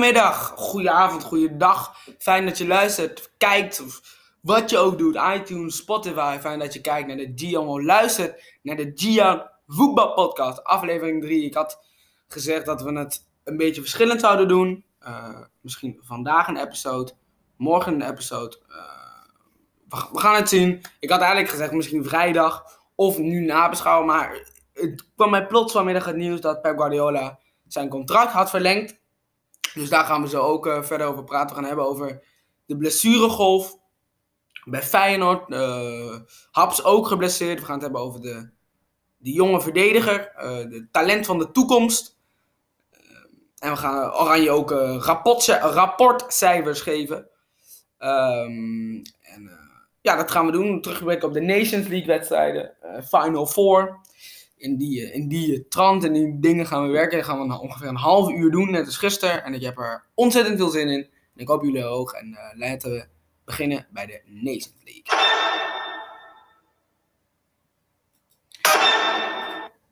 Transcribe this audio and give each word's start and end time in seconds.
Goedemiddag, 0.00 0.52
goedenavond, 0.56 1.24
goeiedag. 1.24 1.96
Fijn 2.18 2.46
dat 2.46 2.58
je 2.58 2.66
luistert, 2.66 3.32
kijkt 3.38 3.82
of 3.84 4.00
wat 4.40 4.70
je 4.70 4.78
ook 4.78 4.98
doet. 4.98 5.18
iTunes, 5.34 5.76
Spotify. 5.76 6.38
Fijn 6.40 6.58
dat 6.58 6.72
je 6.72 6.80
kijkt 6.80 7.08
naar 7.08 7.16
de 7.16 7.32
Gian 7.34 7.84
luistert 7.84 8.58
naar 8.62 8.76
de 8.76 8.92
Gian 8.94 9.50
Voetbal 9.66 10.14
Podcast, 10.14 10.64
aflevering 10.64 11.22
3. 11.22 11.44
Ik 11.44 11.54
had 11.54 11.84
gezegd 12.26 12.66
dat 12.66 12.82
we 12.82 12.98
het 12.98 13.26
een 13.44 13.56
beetje 13.56 13.80
verschillend 13.80 14.20
zouden 14.20 14.48
doen. 14.48 14.84
Uh, 15.02 15.40
misschien 15.60 15.98
vandaag 16.02 16.48
een 16.48 16.56
episode, 16.56 17.12
morgen 17.56 17.94
een 17.94 18.10
episode. 18.10 18.58
Uh, 18.68 18.76
we, 20.12 20.18
gaan 20.18 20.34
het 20.34 20.48
zien. 20.48 20.80
Ik 21.00 21.10
had 21.10 21.20
eigenlijk 21.20 21.50
gezegd 21.50 21.72
misschien 21.72 22.04
vrijdag 22.04 22.64
of 22.94 23.18
nu 23.18 23.44
nabeschouwen, 23.44 24.06
maar 24.06 24.46
het 24.72 25.04
kwam 25.16 25.30
mij 25.30 25.46
plots 25.46 25.72
vanmiddag 25.72 26.04
het 26.04 26.16
nieuws 26.16 26.40
dat 26.40 26.62
Pep 26.62 26.78
Guardiola 26.78 27.38
zijn 27.66 27.88
contract 27.88 28.32
had 28.32 28.50
verlengd. 28.50 28.99
Dus 29.74 29.88
daar 29.88 30.04
gaan 30.04 30.22
we 30.22 30.28
zo 30.28 30.40
ook 30.40 30.66
uh, 30.66 30.82
verder 30.82 31.06
over 31.06 31.24
praten. 31.24 31.48
We 31.48 31.54
gaan 31.54 31.64
hebben 31.64 31.86
over 31.86 32.22
de 32.66 32.76
blessuregolf 32.76 33.78
bij 34.64 34.82
Feyenoord. 34.82 35.50
Uh, 35.50 36.16
Haps 36.50 36.84
ook 36.84 37.06
geblesseerd. 37.06 37.58
We 37.58 37.64
gaan 37.64 37.74
het 37.74 37.82
hebben 37.82 38.00
over 38.00 38.20
de, 38.20 38.48
de 39.16 39.32
jonge 39.32 39.60
verdediger. 39.60 40.32
Uh, 40.36 40.42
de 40.42 40.88
talent 40.90 41.26
van 41.26 41.38
de 41.38 41.50
toekomst. 41.50 42.18
en 43.58 43.70
we 43.70 43.76
gaan 43.76 44.14
Oranje 44.14 44.50
ook 44.50 44.70
rapport, 45.04 45.46
rapportcijfers 45.48 46.80
geven. 46.80 47.28
Um, 47.98 49.02
en 49.20 49.58
ja, 50.00 50.16
dat 50.16 50.30
gaan 50.30 50.46
we 50.46 50.52
doen. 50.52 50.80
Terugblikken 50.80 51.28
op 51.28 51.34
de 51.34 51.40
Nations 51.40 51.88
League 51.88 52.06
wedstrijden. 52.06 52.74
Final 53.08 53.46
Four 53.46 54.00
in 54.60 54.76
die, 54.76 55.04
eh, 55.04 55.14
in 55.14 55.28
die 55.28 55.68
trant 55.68 56.04
en 56.04 56.12
die 56.12 56.38
dingen 56.38 56.66
gaan 56.66 56.86
we 56.86 56.92
werken. 56.92 57.24
Gaan 57.24 57.48
we 57.48 57.60
ongeveer 57.60 57.88
een 57.88 57.96
half 57.96 58.30
uur 58.30 58.50
doen, 58.50 58.70
net 58.70 58.86
als 58.86 58.96
gisteren. 58.96 59.44
En 59.44 59.54
ik 59.54 59.62
heb 59.62 59.78
er 59.78 60.04
ontzettend 60.14 60.56
veel 60.56 60.68
zin 60.68 60.88
in. 60.88 61.02
En 61.34 61.40
ik 61.40 61.48
hoop 61.48 61.62
jullie 61.62 61.84
ook. 61.84 62.12
En 62.12 62.28
uh, 62.28 62.58
laten 62.58 62.90
we 62.90 63.06
beginnen 63.44 63.86
bij 63.90 64.06
de 64.06 64.22
Nations 64.26 64.82
League. 64.84 65.28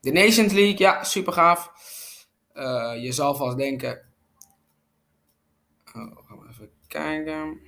De 0.00 0.12
Nations 0.12 0.52
League, 0.52 0.78
ja, 0.78 1.05
super 1.05 1.32
gaaf. 1.32 1.72
Je 3.00 3.12
zal 3.12 3.34
vast 3.34 3.56
denken. 3.56 4.00
Oh, 5.94 6.27
gaan 6.27 6.38
we 6.38 6.48
even 6.50 6.70
kijken. 6.86 7.60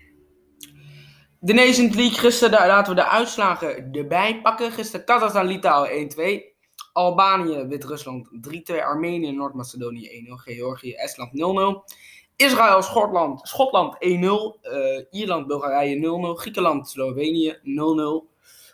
De 1.38 1.52
Nations 1.52 1.94
League, 1.94 2.18
gisteren 2.18 2.66
laten 2.66 2.94
we 2.94 3.00
de 3.00 3.08
uitslagen 3.08 3.92
erbij 3.92 4.40
pakken. 4.40 4.72
Gisteren 4.72 5.06
Kazachstan, 5.06 5.46
Litouwen 5.46 5.90
1-2. 5.90 6.49
Albanië, 6.92 7.66
Wit-Rusland 7.68 8.26
3-2. 8.40 8.80
Armenië, 8.82 9.32
Noord-Macedonië 9.32 10.08
1-0. 10.08 10.54
Georgië, 10.54 10.94
Estland 10.94 11.30
0-0. 11.32 11.84
Israël, 12.36 12.82
Schotland, 12.82 13.40
Schotland 13.46 13.96
1-0. 13.98 14.58
Uh, 14.62 15.04
Ierland, 15.10 15.46
Bulgarije 15.46 15.96
0-0. 15.96 16.34
Griekenland, 16.34 16.88
Slovenië 16.88 17.54
0-0. 17.64 18.28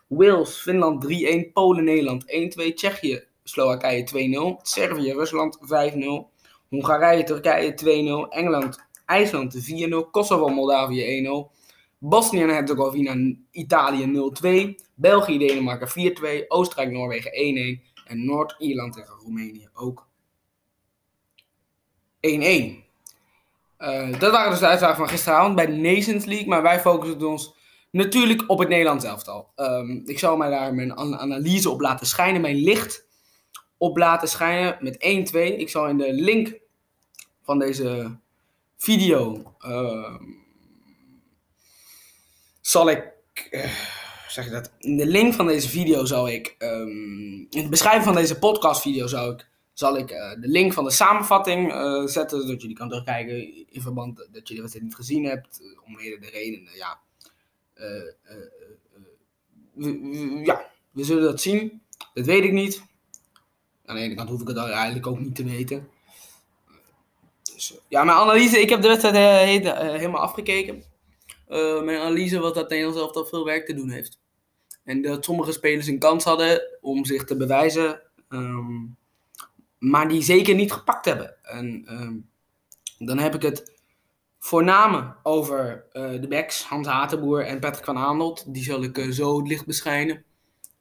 Wales, 0.09 0.63
Finland 0.63 1.05
3-1. 1.05 1.53
Polen, 1.53 1.85
Nederland 1.85 2.25
1-2. 2.27 2.75
Tsjechië, 2.75 3.21
Slowakije 3.45 4.05
2-0. 4.05 4.57
Servië, 4.63 5.13
Rusland 5.13 5.53
5-0. 5.61 6.25
Hongarije, 6.71 7.25
Turkije 7.25 7.75
2-0. 7.83 8.29
Engeland, 8.31 8.75
IJsland 9.19 9.53
4-0. 9.53 10.11
Kosovo, 10.11 10.49
Moldavië 10.49 11.03
1-0. 11.03 11.51
Bosnië 11.99 12.43
en 12.43 12.51
Herzegovina, 12.51 13.15
Italië 13.53 14.05
0-2. 14.07 14.75
België, 14.95 15.39
Denemarken 15.39 15.89
4-2. 15.89 16.47
Oostenrijk, 16.49 16.93
Noorwegen 16.93 17.33
1-1. 17.33 17.96
En 18.07 18.25
Noord-Ierland 18.25 18.93
tegen 18.93 19.15
Roemenië 19.15 19.69
ook 19.73 20.07
1-1. 22.17 22.19
Uh, 22.19 22.85
eh, 23.77 24.21
dat 24.21 24.33
waren 24.33 24.51
dus 24.51 24.61
de 24.61 24.67
uitslagen 24.67 24.97
van 24.97 25.09
gisteravond 25.09 25.55
bij 25.55 25.67
de 25.67 25.73
Nations 25.73 26.25
League. 26.25 26.47
Maar 26.47 26.63
wij 26.63 26.81
focussen 26.81 27.29
ons 27.29 27.55
natuurlijk 27.91 28.45
op 28.47 28.59
het 28.59 28.69
Nederlands 28.69 29.05
elftal. 29.05 29.53
Um, 29.57 30.03
ik 30.07 30.19
zal 30.19 30.37
mij 30.37 30.51
daar 30.51 30.75
mijn 30.75 30.97
analyse 30.97 31.71
op 31.71 31.81
laten 31.81 32.07
schijnen. 32.07 32.41
Mijn 32.41 32.57
licht 32.57 33.07
op 33.77 33.97
laten 33.97 34.29
schijnen 34.29 34.77
met 34.81 34.95
1-2. 34.95 34.99
Ik 35.59 35.69
zal 35.69 35.89
in 35.89 35.99
de 35.99 36.13
link 36.13 36.59
van 37.43 37.59
deze 37.59 38.19
video... 38.77 39.55
Uh, 39.67 40.15
zal 42.61 42.91
ik... 42.91 43.13
Uh, 43.51 43.65
zeg 44.29 44.51
dat? 44.51 44.73
In 44.79 44.97
de 44.97 45.07
link 45.07 45.35
van 45.35 45.47
deze 45.47 45.69
video 45.69 46.05
zal 46.05 46.29
ik, 46.29 46.57
um, 46.59 47.47
in 47.51 47.63
de 47.63 47.69
beschrijving 47.69 48.05
van 48.05 48.15
deze 48.15 48.39
podcastvideo 48.39 49.07
zal 49.07 49.31
ik, 49.31 49.49
zal 49.73 49.97
ik 49.97 50.11
uh, 50.11 50.31
de 50.41 50.49
link 50.49 50.73
van 50.73 50.85
de 50.85 50.91
samenvatting 50.91 51.73
uh, 51.73 52.07
zetten, 52.07 52.41
zodat 52.41 52.61
jullie 52.61 52.77
kan 52.77 52.89
terugkijken 52.89 53.67
in 53.73 53.81
verband 53.81 54.17
dat 54.17 54.47
de 54.47 54.61
wedstrijd 54.61 54.85
niet 54.85 54.95
gezien 54.95 55.25
hebt, 55.25 55.61
uh, 55.63 55.79
om 55.85 55.97
de 55.97 56.29
redenen, 56.33 56.73
ja. 56.75 57.01
ja, 60.45 60.71
we 60.91 61.05
zullen 61.05 61.23
dat 61.23 61.41
zien. 61.41 61.83
Dat 62.15 62.27
weet 62.27 62.45
ik 62.45 62.53
niet. 62.53 62.83
Aan 63.85 63.97
de 63.97 64.03
ene 64.03 64.15
kant 64.15 64.29
hoef 64.29 64.41
ik 64.41 64.49
het 64.49 64.57
eigenlijk 64.57 65.07
ook 65.07 65.19
niet 65.19 65.35
te 65.35 65.45
weten. 65.45 65.89
Dus, 67.55 67.75
ja, 67.89 68.05
mijn 68.05 68.19
analyse, 68.19 68.61
ik 68.61 68.69
heb 68.69 68.83
de 68.83 68.89
wedstrijd 68.89 69.17
helemaal 69.99 70.21
afgekeken. 70.21 70.83
Uh, 71.49 71.83
mijn 71.83 72.01
analyse 72.01 72.39
was 72.39 72.53
dat 72.53 72.69
Nederland 72.69 72.97
zelf 72.97 73.13
toch 73.13 73.29
veel 73.29 73.45
werk 73.45 73.67
te 73.67 73.75
doen 73.75 73.91
heeft. 73.91 74.19
En 74.85 75.03
dat 75.03 75.25
sommige 75.25 75.53
spelers 75.53 75.87
een 75.87 75.99
kans 75.99 76.25
hadden 76.25 76.79
om 76.81 77.05
zich 77.05 77.25
te 77.25 77.37
bewijzen, 77.37 78.03
ehm, 78.29 78.85
maar 79.79 80.09
die 80.09 80.23
zeker 80.23 80.55
niet 80.55 80.73
gepakt 80.73 81.05
hebben. 81.05 81.37
En 81.43 81.87
um, 81.91 82.29
dan 82.99 83.19
heb 83.19 83.35
ik 83.35 83.43
het 83.43 83.73
voornamelijk 84.39 85.17
over 85.23 85.85
uh, 85.93 86.21
de 86.21 86.29
backs, 86.29 86.63
Hans 86.63 86.87
Hatenboer 86.87 87.45
en 87.45 87.61
Patrick 87.61 87.85
van 87.85 87.97
Aanholt. 87.97 88.55
Die 88.55 88.63
zal 88.63 88.83
ik 88.83 88.99
uh, 88.99 89.13
zo 89.13 89.39
het 89.39 89.49
licht 89.49 89.67
beschijnen. 89.67 90.25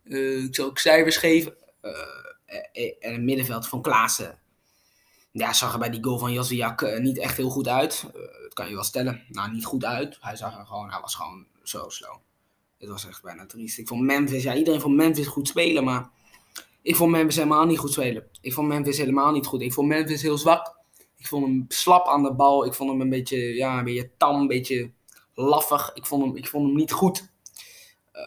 Uh, 0.04 0.44
ik 0.44 0.56
zal 0.56 0.66
ook 0.66 0.80
cijfers 0.80 1.18
geven. 1.18 1.56
en 3.00 3.14
het 3.14 3.22
middenveld 3.22 3.68
van 3.68 3.82
Klaassen. 3.82 4.40
Ja, 5.32 5.54
zag 5.54 5.74
er 5.74 5.80
bij 5.80 5.90
die 5.90 6.04
goal 6.04 6.18
van 6.18 6.34
Josiak 6.34 7.00
niet 7.00 7.18
echt 7.18 7.38
heel 7.38 7.50
goed 7.50 7.68
uit. 7.68 8.06
Kan 8.56 8.68
je 8.68 8.74
wel 8.74 8.84
stellen. 8.84 9.24
Nou, 9.30 9.52
niet 9.52 9.66
goed 9.66 9.86
uit. 9.86 10.18
Hij 10.20 10.36
zag 10.36 10.58
er 10.58 10.66
gewoon, 10.66 10.90
hij 10.90 11.02
was 11.02 11.16
gewoon 11.16 11.46
zo 11.64 11.90
slow. 11.90 12.18
Het 12.78 12.90
was 12.90 13.08
echt 13.08 13.22
bijna 13.22 13.46
triest. 13.46 13.78
Ik 13.78 13.88
vond 13.88 14.02
Memphis, 14.02 14.44
ja, 14.44 14.56
iedereen 14.56 14.82
vond 14.82 14.96
Memphis 14.96 15.28
goed 15.28 15.48
spelen, 15.48 15.84
maar 15.84 16.10
ik 16.82 16.96
vond 16.96 17.12
Memphis 17.12 17.36
helemaal 17.36 17.66
niet 17.66 17.78
goed 17.78 17.92
spelen. 17.92 18.28
Ik 18.42 18.54
vond 18.54 18.68
Memphis 18.68 18.98
helemaal 18.98 19.32
niet 19.32 19.46
goed. 19.46 19.62
Ik 19.62 19.74
vond 19.74 19.88
Memphis 19.88 20.22
heel 20.22 20.38
zwak. 20.38 20.78
Ik 21.18 21.28
vond 21.28 21.46
hem 21.46 21.66
slap 21.68 22.08
aan 22.08 22.24
de 22.24 22.34
bal. 22.34 22.66
Ik 22.66 22.74
vond 22.74 22.90
hem 22.90 23.02
een 23.02 23.10
beetje, 23.10 23.38
ja, 23.38 23.84
beetje 23.84 24.12
tam, 24.18 24.40
een 24.40 24.48
beetje 24.48 24.92
laffig. 25.34 25.92
Ik 25.94 26.06
vond 26.06 26.24
hem, 26.24 26.36
ik 26.36 26.48
vond 26.48 26.66
hem 26.66 26.76
niet 26.76 26.92
goed. 26.92 27.30
Uh, 28.14 28.22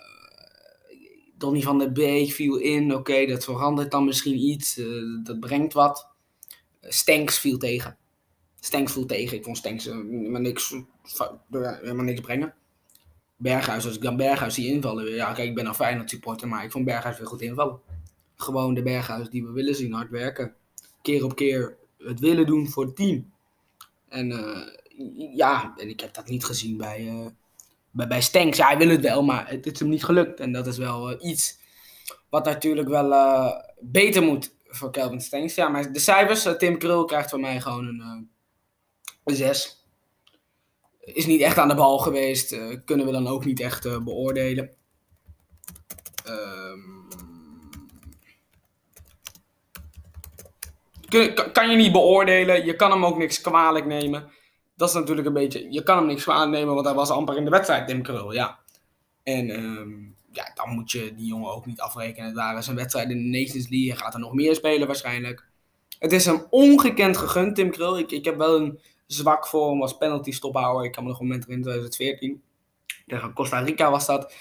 Donny 1.34 1.62
van 1.62 1.78
der 1.78 1.92
Beek 1.92 2.32
viel 2.32 2.56
in. 2.56 2.94
Oké, 2.94 3.26
dat 3.26 3.44
verandert 3.44 3.90
dan 3.90 4.04
misschien 4.04 4.38
iets. 4.38 4.78
Uh, 4.78 5.24
dat 5.24 5.40
brengt 5.40 5.72
wat. 5.72 6.08
Stenks 6.80 7.38
viel 7.38 7.58
tegen. 7.58 7.98
Stenks 8.60 8.92
viel 8.92 9.06
tegen. 9.06 9.36
Ik 9.36 9.44
vond 9.44 9.56
Stenks 9.56 9.84
helemaal 9.84 10.40
niks, 10.40 12.20
brengen. 12.20 12.54
Berghuis, 13.36 13.86
als 13.86 13.94
ik 13.94 14.02
dan 14.02 14.16
Berghuis 14.16 14.54
zie 14.54 14.72
invallen. 14.72 15.14
Ja, 15.14 15.32
kijk, 15.32 15.48
ik 15.48 15.54
ben 15.54 15.66
een 15.66 15.74
Feyenoord 15.74 16.10
supporter, 16.10 16.48
maar 16.48 16.64
ik 16.64 16.70
vond 16.70 16.84
Berghuis 16.84 17.18
weer 17.18 17.26
goed 17.26 17.40
invallen. 17.40 17.80
Gewoon 18.36 18.74
de 18.74 18.82
Berghuis 18.82 19.28
die 19.28 19.44
we 19.44 19.52
willen 19.52 19.74
zien, 19.74 19.92
hard 19.92 20.10
werken. 20.10 20.54
Keer 21.02 21.24
op 21.24 21.36
keer 21.36 21.76
het 21.98 22.20
willen 22.20 22.46
doen 22.46 22.68
voor 22.68 22.84
het 22.84 22.96
team. 22.96 23.32
En 24.08 24.30
uh, 24.30 25.36
ja, 25.36 25.74
en 25.76 25.88
ik 25.88 26.00
heb 26.00 26.14
dat 26.14 26.28
niet 26.28 26.44
gezien 26.44 26.76
bij, 26.76 27.04
uh, 27.04 27.26
bij, 27.90 28.06
bij 28.06 28.20
Stenks. 28.20 28.56
Ja, 28.56 28.66
hij 28.66 28.78
wil 28.78 28.88
het 28.88 29.00
wel, 29.00 29.22
maar 29.22 29.48
het, 29.48 29.66
is 29.66 29.78
hem 29.78 29.88
niet 29.88 30.04
gelukt. 30.04 30.40
En 30.40 30.52
dat 30.52 30.66
is 30.66 30.78
wel 30.78 31.12
uh, 31.12 31.30
iets 31.30 31.58
wat 32.28 32.44
natuurlijk 32.44 32.88
wel 32.88 33.12
beter 33.80 34.22
moet 34.22 34.54
voor 34.68 34.90
Kelvin 34.90 35.20
Stenks. 35.20 35.54
Ja, 35.54 35.68
maar 35.68 35.92
de 35.92 35.98
cijfers, 35.98 36.58
Tim 36.58 36.78
Krul 36.78 37.04
krijgt 37.04 37.30
van 37.30 37.40
mij 37.40 37.60
gewoon 37.60 37.86
een, 37.86 38.30
een 39.28 39.36
6 39.36 39.78
is 41.14 41.26
niet 41.26 41.40
echt 41.40 41.58
aan 41.58 41.68
de 41.68 41.74
bal 41.74 41.98
geweest. 41.98 42.52
Uh, 42.52 42.76
kunnen 42.84 43.06
we 43.06 43.12
dan 43.12 43.26
ook 43.26 43.44
niet 43.44 43.60
echt 43.60 43.86
uh, 43.86 43.98
beoordelen. 43.98 44.70
Um, 46.26 47.08
kun, 51.08 51.52
kan 51.52 51.70
je 51.70 51.76
niet 51.76 51.92
beoordelen. 51.92 52.64
Je 52.64 52.76
kan 52.76 52.90
hem 52.90 53.04
ook 53.04 53.18
niks 53.18 53.40
kwalijk 53.40 53.86
nemen. 53.86 54.30
Dat 54.76 54.88
is 54.88 54.94
natuurlijk 54.94 55.26
een 55.26 55.32
beetje. 55.32 55.66
Je 55.70 55.82
kan 55.82 55.96
hem 55.96 56.06
niks 56.06 56.22
kwalijk 56.22 56.50
nemen, 56.50 56.74
want 56.74 56.86
hij 56.86 56.94
was 56.94 57.10
amper 57.10 57.36
in 57.36 57.44
de 57.44 57.50
wedstrijd, 57.50 57.86
Tim 57.86 58.02
Krul. 58.02 58.32
Ja. 58.32 58.58
En 59.22 59.50
um, 59.50 60.16
ja, 60.32 60.50
dan 60.54 60.74
moet 60.74 60.90
je 60.90 61.14
die 61.14 61.26
jongen 61.26 61.52
ook 61.52 61.66
niet 61.66 61.80
afrekenen. 61.80 62.26
Het 62.26 62.36
waren 62.36 62.62
zijn 62.62 62.76
wedstrijd 62.76 63.10
in 63.10 63.16
de 63.16 63.38
Nations 63.38 63.68
League. 63.68 63.88
Hij 63.88 63.96
gaat 63.96 64.14
er 64.14 64.20
nog 64.20 64.34
meer 64.34 64.54
spelen 64.54 64.86
waarschijnlijk. 64.86 65.46
Het 65.98 66.12
is 66.12 66.24
hem 66.24 66.46
ongekend 66.50 67.16
gegund, 67.16 67.54
Tim 67.54 67.70
Krul. 67.70 67.98
Ik, 67.98 68.10
ik 68.10 68.24
heb 68.24 68.36
wel 68.36 68.56
een 68.56 68.80
zwak 69.08 69.46
voor 69.46 69.70
hem 69.70 69.82
als 69.82 69.96
penalty 69.96 70.32
stophouder. 70.32 70.84
Ik 70.84 70.92
kan 70.92 71.02
me 71.02 71.08
nog 71.08 71.20
een 71.20 71.26
moment 71.26 71.48
in 71.48 71.62
2014. 71.62 72.42
Tegen 73.06 73.32
Costa 73.32 73.58
Rica 73.58 73.90
was 73.90 74.06
dat. 74.06 74.34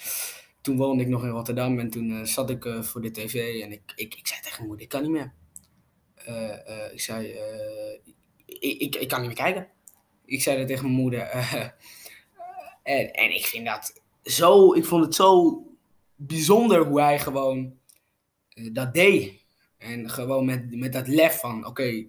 Toen 0.61 0.77
woonde 0.77 1.03
ik 1.03 1.09
nog 1.09 1.23
in 1.23 1.29
Rotterdam 1.29 1.79
en 1.79 1.89
toen 1.89 2.09
uh, 2.09 2.23
zat 2.23 2.49
ik 2.49 2.65
uh, 2.65 2.81
voor 2.81 3.01
de 3.01 3.11
tv 3.11 3.61
en 3.61 3.71
ik, 3.71 3.81
ik, 3.95 4.15
ik 4.15 4.27
zei 4.27 4.41
tegen 4.41 4.55
mijn 4.57 4.67
moeder, 4.67 4.85
ik 4.85 4.89
kan 4.89 5.01
niet 5.01 5.11
meer. 5.11 5.33
Uh, 6.27 6.93
ik 6.93 7.01
zei, 7.01 7.27
ik, 8.45 8.81
ik, 8.81 8.95
ik 8.95 9.07
kan 9.07 9.19
niet 9.19 9.27
meer 9.27 9.37
kijken. 9.37 9.67
Ik 10.27 10.41
zei 10.41 10.57
dat 10.57 10.67
tegen 10.67 10.83
mijn 10.83 10.95
moeder. 10.95 11.19
eh, 11.29 11.69
en, 12.83 13.13
en 13.13 13.35
ik 13.35 13.45
vind 13.45 13.65
dat 13.65 14.01
zo, 14.23 14.73
ik 14.73 14.85
vond 14.85 15.05
het 15.05 15.15
zo 15.15 15.61
bijzonder 16.15 16.85
hoe 16.85 17.01
hij 17.01 17.19
gewoon 17.19 17.77
eh, 18.49 18.73
dat 18.73 18.93
deed. 18.93 19.45
En 19.77 20.09
gewoon 20.09 20.45
met, 20.45 20.75
met 20.75 20.93
dat 20.93 21.07
lef 21.07 21.39
van, 21.39 21.65
oké, 21.65 22.05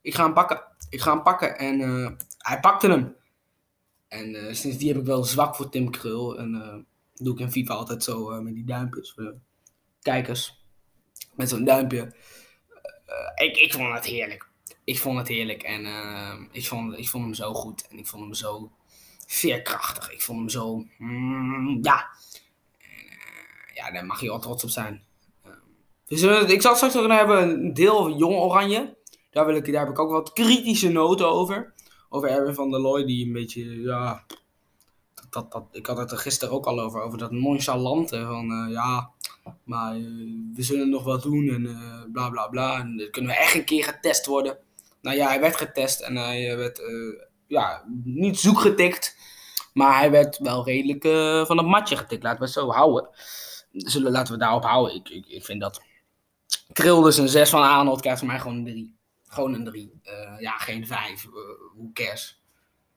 ik 0.00 0.14
ga 0.14 0.24
hem 0.24 0.34
pakken. 0.34 0.62
Ik 0.94 1.00
ga 1.00 1.12
hem 1.12 1.22
pakken. 1.22 1.58
En 1.58 1.80
eh, 1.80 2.10
hij 2.38 2.60
pakte 2.60 2.88
hem. 2.88 3.16
En 4.08 4.34
eh 4.34 4.54
sinds 4.54 4.76
die 4.76 4.88
heb 4.88 4.96
ik 4.96 5.06
wel 5.06 5.24
zwak 5.24 5.56
voor 5.56 5.68
Tim 5.68 5.90
Krul. 5.90 6.38
En 6.38 6.54
eh, 6.54 6.76
doe 7.24 7.34
ik 7.34 7.40
in 7.40 7.50
FIFA 7.50 7.74
altijd 7.74 8.04
zo 8.04 8.42
met 8.42 8.54
die 8.54 8.64
duimpjes 8.64 9.12
voor 9.12 9.34
kijkers. 10.02 10.64
Met 11.34 11.48
zo'n 11.48 11.64
duimpje. 11.64 12.14
Ik, 13.34 13.56
ik 13.56 13.72
vond 13.72 13.94
het 13.94 14.04
heerlijk. 14.04 14.48
Ik 14.84 14.98
vond 14.98 15.18
het 15.18 15.28
heerlijk. 15.28 15.62
En 15.62 15.86
ik, 16.52 16.66
vond, 16.66 16.98
ik 16.98 17.08
vond 17.08 17.24
hem 17.24 17.34
zo 17.34 17.54
goed. 17.54 17.86
En 17.88 17.98
ik 17.98 18.06
vond 18.06 18.22
hem 18.22 18.34
zo 18.34 18.72
veerkrachtig. 19.26 20.12
Ik 20.12 20.22
vond 20.22 20.38
hem 20.38 20.48
zo... 20.48 20.86
mm, 20.98 21.78
ja. 21.82 22.08
En, 22.78 23.18
ja, 23.74 23.90
daar 23.90 24.06
mag 24.06 24.20
je 24.20 24.26
wel 24.26 24.38
trots 24.38 24.64
op 24.64 24.70
zijn. 24.70 25.04
Dus 26.06 26.22
ik 26.22 26.62
zal 26.62 26.76
straks 26.76 26.94
nog 26.94 27.08
hebben 27.08 27.42
een 27.42 27.74
deel 27.74 28.16
Jong 28.16 28.36
Oranje. 28.36 28.96
Daar, 29.34 29.46
wil 29.46 29.54
ik, 29.54 29.72
daar 29.72 29.84
heb 29.84 29.90
ik 29.90 29.98
ook 29.98 30.10
wat 30.10 30.32
kritische 30.32 30.88
noten 30.88 31.28
over. 31.28 31.72
Over 32.08 32.28
Erwin 32.28 32.54
van 32.54 32.70
der 32.70 32.80
Looy, 32.80 33.04
die 33.04 33.26
een 33.26 33.32
beetje, 33.32 33.80
ja... 33.80 34.24
Dat, 35.30 35.52
dat, 35.52 35.64
ik 35.72 35.86
had 35.86 35.98
het 35.98 36.10
er 36.10 36.18
gisteren 36.18 36.54
ook 36.54 36.66
al 36.66 36.80
over, 36.80 37.02
over 37.02 37.18
dat 37.18 37.30
nonchalante 37.30 38.24
van, 38.26 38.50
eh, 38.50 38.72
ja... 38.72 39.10
Maar 39.64 39.94
eh, 39.94 40.02
we 40.54 40.62
zullen 40.62 40.88
nog 40.88 41.04
wat 41.04 41.22
doen 41.22 41.48
en 41.48 41.66
eh, 41.66 42.12
bla 42.12 42.30
bla 42.30 42.48
bla. 42.48 42.78
En 42.78 42.96
dan 42.96 43.10
kunnen 43.10 43.30
we 43.30 43.36
echt 43.36 43.54
een 43.54 43.64
keer 43.64 43.84
getest 43.84 44.26
worden. 44.26 44.58
Nou 45.02 45.16
ja, 45.16 45.26
hij 45.28 45.40
werd 45.40 45.56
getest 45.56 46.00
en 46.00 46.16
hij 46.16 46.56
werd, 46.56 46.82
ja, 47.46 47.84
niet 48.04 48.38
zoek 48.38 48.60
getikt. 48.60 49.16
Maar 49.72 49.98
hij 49.98 50.10
werd 50.10 50.38
wel 50.38 50.64
redelijk 50.64 51.02
van 51.46 51.58
het 51.58 51.66
matje 51.66 51.96
getikt. 51.96 52.22
Laten 52.22 52.38
we 52.38 52.44
het 52.44 52.54
zo 52.54 52.70
houden. 52.70 53.08
Zullen, 53.72 54.12
laten 54.12 54.32
we 54.32 54.38
daarop 54.38 54.64
houden. 54.64 54.94
Ik, 54.94 55.08
ik, 55.08 55.26
ik 55.26 55.44
vind 55.44 55.60
dat... 55.60 55.82
Kril 56.72 57.00
dus 57.00 57.16
een 57.16 57.28
6 57.28 57.50
van 57.50 57.62
Arnold 57.62 58.00
krijgt 58.00 58.18
van 58.18 58.28
mij 58.28 58.38
gewoon 58.38 58.56
een 58.56 58.64
3. 58.64 58.94
Gewoon 59.34 59.54
een 59.54 59.64
3. 59.64 60.00
ja, 60.38 60.52
geen 60.58 60.86
5. 60.86 61.26
hoe 61.74 61.92
cares? 61.92 62.42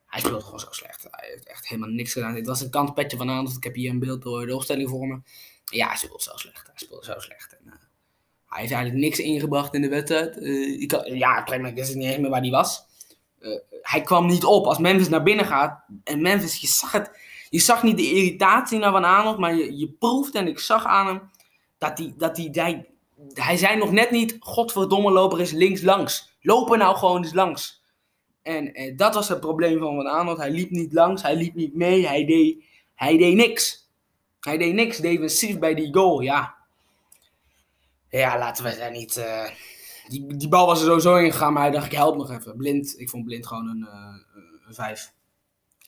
Hij 0.06 0.20
speelt 0.20 0.44
gewoon 0.44 0.60
zo 0.60 0.66
slecht. 0.70 1.06
Hij 1.10 1.28
heeft 1.30 1.46
echt 1.48 1.68
helemaal 1.68 1.90
niks 1.90 2.12
gedaan. 2.12 2.34
Dit 2.34 2.46
was 2.46 2.60
een 2.60 2.70
kantpetje 2.70 3.16
van 3.16 3.28
Arnold. 3.28 3.56
Ik 3.56 3.64
heb 3.64 3.74
hier 3.74 3.90
een 3.90 3.98
beeld 3.98 4.22
door 4.22 4.46
de 4.46 4.54
opstelling 4.54 4.88
voor 4.88 5.06
me. 5.06 5.20
Ja, 5.64 5.86
hij 5.86 5.96
speelt 5.96 6.22
zo 6.22 6.36
slecht. 6.36 6.66
Hij 6.66 6.72
speelt 6.76 7.04
zo 7.04 7.18
slecht. 7.18 7.52
En, 7.56 7.66
eh, 7.66 7.72
hij 8.46 8.60
heeft 8.60 8.72
eigenlijk 8.72 9.02
niks 9.04 9.18
ingebracht 9.18 9.74
in 9.74 9.80
de 9.82 9.88
wedstrijd. 9.88 10.38
Eh, 10.38 10.80
ik, 10.80 10.90
had- 10.90 11.06
ja, 11.06 11.46
ik 11.46 11.74
wist 11.74 11.94
niet 11.94 12.20
meer 12.20 12.30
waar 12.30 12.40
hij 12.40 12.50
was. 12.50 12.84
Eh, 13.40 13.50
hij 13.82 14.00
kwam 14.00 14.26
niet 14.26 14.44
op. 14.44 14.64
Als 14.66 14.78
Memphis 14.78 15.08
naar 15.08 15.22
binnen 15.22 15.46
gaat. 15.46 15.84
En 16.04 16.22
Memphis, 16.22 16.56
je 16.60 16.66
zag 16.66 16.92
het. 16.92 17.10
Je 17.50 17.58
zag 17.60 17.82
niet 17.82 17.96
de 17.96 18.10
irritatie 18.14 18.78
naar 18.78 18.92
Van 18.92 19.04
Arnold. 19.04 19.38
Maar 19.38 19.54
je, 19.54 19.76
je 19.78 19.88
proefde 19.88 20.38
en 20.38 20.46
ik 20.48 20.58
zag 20.58 20.84
aan 20.84 21.06
hem. 21.06 21.30
Dat 21.78 21.98
hij, 21.98 22.14
dat 22.16 22.36
hij, 22.36 22.48
hij, 22.52 22.86
hij 23.34 23.56
zei 23.56 23.76
nog 23.76 23.90
net 23.90 24.10
niet. 24.10 24.36
Godverdomme 24.40 25.10
loper 25.10 25.40
is 25.40 25.50
links 25.50 25.82
langs. 25.82 26.36
Loop 26.40 26.70
er 26.70 26.78
nou 26.78 26.96
gewoon 26.96 27.24
eens 27.24 27.32
langs. 27.32 27.82
En 28.42 28.72
eh, 28.74 28.96
dat 28.96 29.14
was 29.14 29.28
het 29.28 29.40
probleem 29.40 29.78
van 29.78 29.94
Van 29.94 30.06
Arnold. 30.06 30.38
Hij 30.38 30.50
liep 30.50 30.70
niet 30.70 30.92
langs. 30.92 31.22
Hij 31.22 31.36
liep 31.36 31.54
niet 31.54 31.74
mee. 31.74 32.06
Hij 32.06 32.24
deed, 32.24 32.64
hij 32.94 33.16
deed 33.16 33.34
niks. 33.34 33.90
Hij 34.40 34.58
deed 34.58 34.74
niks 34.74 34.98
defensief 34.98 35.58
bij 35.58 35.74
die 35.74 35.94
goal. 35.94 36.20
Ja. 36.20 36.56
Ja, 38.10 38.38
laten 38.38 38.64
we 38.64 38.76
daar 38.76 38.90
niet. 38.90 39.16
eh, 39.16 39.50
die, 40.08 40.36
die 40.36 40.48
bal 40.48 40.66
was 40.66 40.80
er 40.80 40.86
sowieso 40.86 41.16
in 41.16 41.32
gegaan, 41.32 41.52
maar 41.52 41.62
hij 41.62 41.70
dacht, 41.70 41.86
ik 41.86 41.92
help 41.92 42.16
nog 42.16 42.30
even. 42.30 42.56
Blind, 42.56 42.98
ik 42.98 43.10
vond 43.10 43.24
Blind 43.24 43.46
gewoon 43.46 43.68
een, 43.68 43.86
eh, 43.86 44.14
een 44.66 44.74
5. 44.74 45.12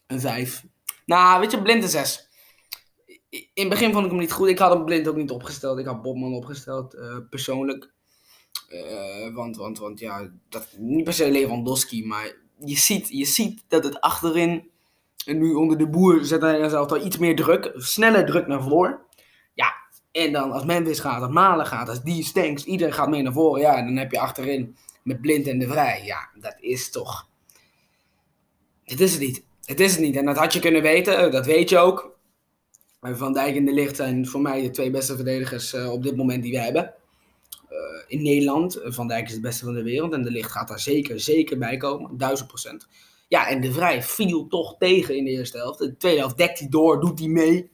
Een 0.06 0.20
5. 0.20 0.64
Nou, 1.06 1.40
weet 1.40 1.50
je, 1.50 1.62
Blind 1.62 1.82
een 1.82 1.88
6. 1.88 2.28
In 3.30 3.48
het 3.54 3.68
begin 3.68 3.92
vond 3.92 4.04
ik 4.04 4.10
hem 4.10 4.20
niet 4.20 4.32
goed. 4.32 4.48
Ik 4.48 4.58
had 4.58 4.72
hem 4.72 4.84
Blind 4.84 5.08
ook 5.08 5.16
niet 5.16 5.30
opgesteld. 5.30 5.78
Ik 5.78 5.86
had 5.86 6.02
Bobman 6.02 6.34
opgesteld, 6.34 6.94
eh, 6.94 7.16
persoonlijk. 7.30 7.90
Eh, 8.68 9.34
want, 9.34 9.56
want, 9.56 9.78
want 9.78 9.98
ja, 9.98 10.30
dat, 10.48 10.68
niet 10.78 11.04
per 11.04 11.12
se 11.12 11.30
Lewandowski, 11.30 12.06
maar 12.06 12.36
je 12.64 12.76
ziet, 12.76 13.08
je 13.08 13.24
ziet 13.24 13.64
dat 13.68 13.84
het 13.84 14.00
achterin. 14.00 14.70
En 15.26 15.38
nu 15.38 15.52
onder 15.52 15.78
de 15.78 15.88
boer 15.88 16.24
zet 16.24 16.40
hij 16.40 16.68
zelf 16.68 16.90
al 16.90 17.04
iets 17.04 17.18
meer 17.18 17.36
druk, 17.36 17.72
sneller 17.74 18.26
druk 18.26 18.46
naar 18.46 18.62
voren. 18.62 18.98
Ja, 19.54 19.72
en 20.12 20.32
dan 20.32 20.52
als 20.52 20.64
Memphis 20.64 21.00
gaat, 21.00 21.22
als 21.22 21.32
Malen 21.32 21.66
gaat, 21.66 21.88
als 21.88 22.02
die 22.02 22.24
Stanks, 22.24 22.64
iedereen 22.64 22.92
gaat 22.92 23.08
mee 23.08 23.22
naar 23.22 23.32
voren. 23.32 23.60
Ja, 23.60 23.76
en 23.76 23.86
dan 23.86 23.96
heb 23.96 24.10
je 24.10 24.20
achterin 24.20 24.76
met 25.02 25.20
Blind 25.20 25.46
en 25.46 25.58
de 25.58 25.68
Vrij. 25.68 26.04
Ja, 26.04 26.30
dat 26.34 26.56
is 26.60 26.90
toch. 26.90 27.28
Het 28.84 29.00
is 29.00 29.12
het 29.12 29.20
niet. 29.20 29.44
Het 29.64 29.80
is 29.80 29.92
het 29.92 30.00
niet. 30.00 30.16
En 30.16 30.24
dat 30.24 30.36
had 30.36 30.52
je 30.52 30.60
kunnen 30.60 30.82
weten, 30.82 31.18
eh, 31.18 31.32
dat 31.32 31.46
weet 31.46 31.68
je 31.68 31.78
ook. 31.78 32.18
Van 33.00 33.32
Dijk 33.32 33.56
en 33.56 33.64
De 33.64 33.72
Licht 33.72 33.96
zijn 33.96 34.26
voor 34.26 34.40
mij 34.40 34.62
de 34.62 34.70
twee 34.70 34.90
beste 34.90 35.14
verdedigers 35.16 35.72
eh, 35.72 35.92
op 35.92 36.02
dit 36.02 36.16
moment 36.16 36.42
die 36.42 36.52
we 36.52 36.58
hebben. 36.60 36.94
Eh, 37.68 37.76
in 38.06 38.22
Nederland. 38.22 38.76
Eh, 38.76 38.92
Van 38.92 39.08
Dijk 39.08 39.26
is 39.26 39.32
het 39.32 39.42
beste 39.42 39.64
van 39.64 39.74
de 39.74 39.82
wereld. 39.82 40.12
En 40.12 40.22
De 40.22 40.30
Licht 40.30 40.50
gaat 40.50 40.68
daar 40.68 40.80
zeker, 40.80 41.20
zeker 41.20 41.58
bij 41.58 41.76
komen. 41.76 42.16
Duizend 42.16 42.48
procent. 42.48 42.88
Ja, 43.28 43.48
en 43.48 43.60
De 43.60 43.72
Vrij 43.72 44.02
viel 44.02 44.46
toch 44.46 44.76
tegen 44.78 45.16
in 45.16 45.24
de 45.24 45.30
eerste 45.30 45.56
helft. 45.58 45.78
De 45.78 45.96
tweede 45.96 46.18
helft 46.18 46.36
dekt 46.36 46.58
hij 46.58 46.68
door, 46.68 47.00
doet 47.00 47.18
hij 47.18 47.28
mee. 47.28 47.70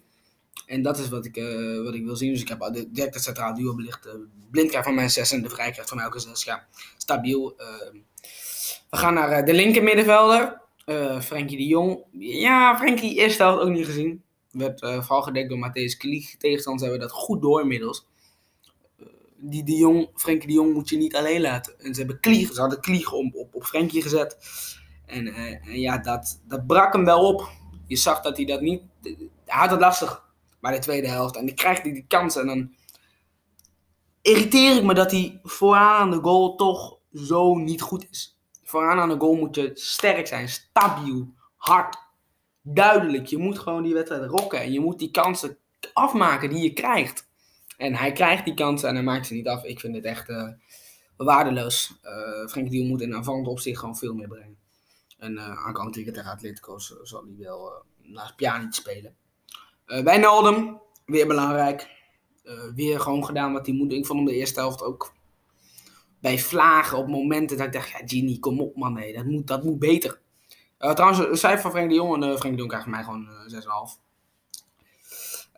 En 0.66 0.82
dat 0.82 0.98
is 0.98 1.08
wat 1.08 1.24
ik, 1.24 1.34
wat 1.84 1.94
ik 1.94 2.04
wil 2.04 2.16
zien. 2.16 2.32
Dus 2.32 2.40
ik 2.40 2.48
heb 2.48 2.58
de- 2.72 2.90
direct 2.90 3.14
het 3.14 3.22
centraal 3.22 3.54
duo 3.54 3.74
belicht. 3.74 4.08
Blind 4.50 4.68
krijgt 4.68 4.86
van 4.86 4.94
mij 4.94 5.04
een 5.04 5.10
6 5.10 5.32
en 5.32 5.42
De 5.42 5.48
Vrij 5.48 5.70
krijgt 5.70 5.90
van 5.90 6.00
een 6.00 6.20
6. 6.20 6.44
Ja, 6.44 6.66
stabiel. 6.96 7.56
We 8.90 8.96
gaan 8.96 9.14
naar 9.14 9.44
de 9.44 9.54
linker 9.54 9.82
middenvelder. 9.82 10.60
Frenkie 11.20 11.56
de 11.56 11.66
Jong. 11.66 12.04
Ja, 12.18 12.76
Frenkie 12.76 13.14
eerste 13.14 13.42
helft 13.42 13.62
ook 13.62 13.70
niet 13.70 13.86
gezien. 13.86 14.22
Werd 14.56 14.82
eh, 14.82 15.02
vooral 15.02 15.22
gedekt 15.22 15.48
door 15.48 15.68
Matthäus 15.68 15.96
Klieg. 15.98 16.36
Tegenstanders 16.36 16.82
hebben 16.82 17.08
dat 17.08 17.16
goed 17.16 17.42
door 17.42 17.60
inmiddels. 17.60 18.06
Eh, 18.98 19.06
die 19.36 19.64
de 19.64 19.76
Jong, 19.76 20.10
Frenkie 20.14 20.48
de 20.48 20.54
Jong 20.54 20.72
moet 20.74 20.88
je 20.88 20.96
niet 20.96 21.16
alleen 21.16 21.40
laten. 21.40 21.80
En 21.80 21.94
ze 21.94 22.00
hebben 22.00 22.20
Klieg, 22.20 22.52
ze 22.52 22.60
hadden 22.60 22.80
Klieg 22.80 23.12
op, 23.12 23.34
op, 23.34 23.54
op 23.54 23.64
Frenkie 23.64 24.02
gezet. 24.02 24.36
En, 25.06 25.26
eh, 25.26 25.68
en 25.68 25.80
ja, 25.80 25.98
dat, 25.98 26.40
dat 26.48 26.66
brak 26.66 26.92
hem 26.92 27.04
wel 27.04 27.26
op. 27.26 27.48
Je 27.86 27.96
zag 27.96 28.20
dat 28.20 28.36
hij 28.36 28.46
dat 28.46 28.60
niet... 28.60 28.82
Hij 29.44 29.58
had 29.60 29.70
het 29.70 29.80
lastig 29.80 30.24
bij 30.60 30.72
de 30.72 30.78
tweede 30.78 31.08
helft. 31.08 31.36
En 31.36 31.46
dan 31.46 31.54
krijgt 31.54 31.82
hij 31.82 31.92
die 31.92 32.04
kans 32.08 32.36
en 32.36 32.46
dan 32.46 32.74
irriteer 34.22 34.76
ik 34.76 34.82
me 34.84 34.94
dat 34.94 35.10
hij 35.10 35.40
vooraan 35.42 36.00
aan 36.00 36.10
de 36.10 36.20
goal 36.22 36.54
toch 36.54 36.98
zo 37.14 37.54
niet 37.54 37.82
goed 37.82 38.06
is. 38.10 38.38
Vooraan 38.62 38.98
aan 38.98 39.08
de 39.08 39.18
goal 39.18 39.34
moet 39.34 39.54
je 39.54 39.70
sterk 39.74 40.26
zijn, 40.26 40.48
stabiel, 40.48 41.28
hard, 41.56 42.05
duidelijk. 42.68 43.26
Je 43.26 43.38
moet 43.38 43.58
gewoon 43.58 43.82
die 43.82 43.94
wedstrijd 43.94 44.30
rocken 44.30 44.60
en 44.60 44.72
je 44.72 44.80
moet 44.80 44.98
die 44.98 45.10
kansen 45.10 45.58
afmaken 45.92 46.50
die 46.50 46.62
je 46.62 46.72
krijgt. 46.72 47.28
En 47.76 47.94
hij 47.94 48.12
krijgt 48.12 48.44
die 48.44 48.54
kansen 48.54 48.88
en 48.88 48.94
hij 48.94 49.04
maakt 49.04 49.26
ze 49.26 49.34
niet 49.34 49.48
af. 49.48 49.64
Ik 49.64 49.80
vind 49.80 49.94
het 49.94 50.04
echt 50.04 50.28
eh, 50.28 50.48
waardeloos. 51.16 51.98
Uh, 52.02 52.48
Frenkie 52.48 52.70
de 52.70 52.76
Jong 52.76 52.88
moet 52.88 53.00
in 53.00 53.14
aanvallend 53.14 53.46
opzicht 53.46 53.78
gewoon 53.78 53.96
veel 53.96 54.14
meer 54.14 54.28
brengen. 54.28 54.56
En 55.18 55.32
uh, 55.32 55.66
aankomend 55.66 55.94
weekend 55.94 56.16
tegen 56.16 56.30
Atletico 56.30 56.78
zal 56.78 57.24
hij 57.24 57.36
wel 57.38 57.70
uh, 57.70 58.12
naast 58.12 58.36
Pjanic 58.36 58.74
spelen. 58.74 59.16
Uh, 59.86 60.00
Wijnaldum, 60.02 60.80
weer 61.06 61.26
belangrijk. 61.26 61.94
Weer 62.74 63.00
gewoon 63.00 63.24
gedaan 63.24 63.52
wat 63.52 63.66
hij 63.66 63.74
moet. 63.74 63.92
Ik 63.92 64.06
vond 64.06 64.18
hem 64.18 64.28
de 64.28 64.34
eerste 64.34 64.60
helft 64.60 64.82
ook 64.82 65.14
bij 66.20 66.38
vlagen 66.38 66.98
op 66.98 67.08
momenten 67.08 67.56
dat 67.56 67.66
ik 67.66 67.72
dacht, 67.72 67.90
ja 67.90 68.00
Genie, 68.04 68.38
kom 68.38 68.60
op 68.60 68.76
man, 68.76 68.92
nee, 68.92 69.12
dat 69.12 69.24
moet, 69.24 69.46
dat 69.46 69.64
moet 69.64 69.78
beter. 69.78 70.20
Uh, 70.80 70.92
trouwens, 70.92 71.40
cijfer 71.40 71.60
van 71.60 71.70
Frenkie 71.70 71.96
de 71.96 72.04
Jong 72.04 72.14
en 72.14 72.28
uh, 72.28 72.36
Frenkie 72.36 72.50
de 72.50 72.56
Jong 72.56 72.68
krijgt 72.68 72.86
mij 72.86 73.04
gewoon 73.04 73.28
uh, 73.48 73.60
6,5. 73.60 74.04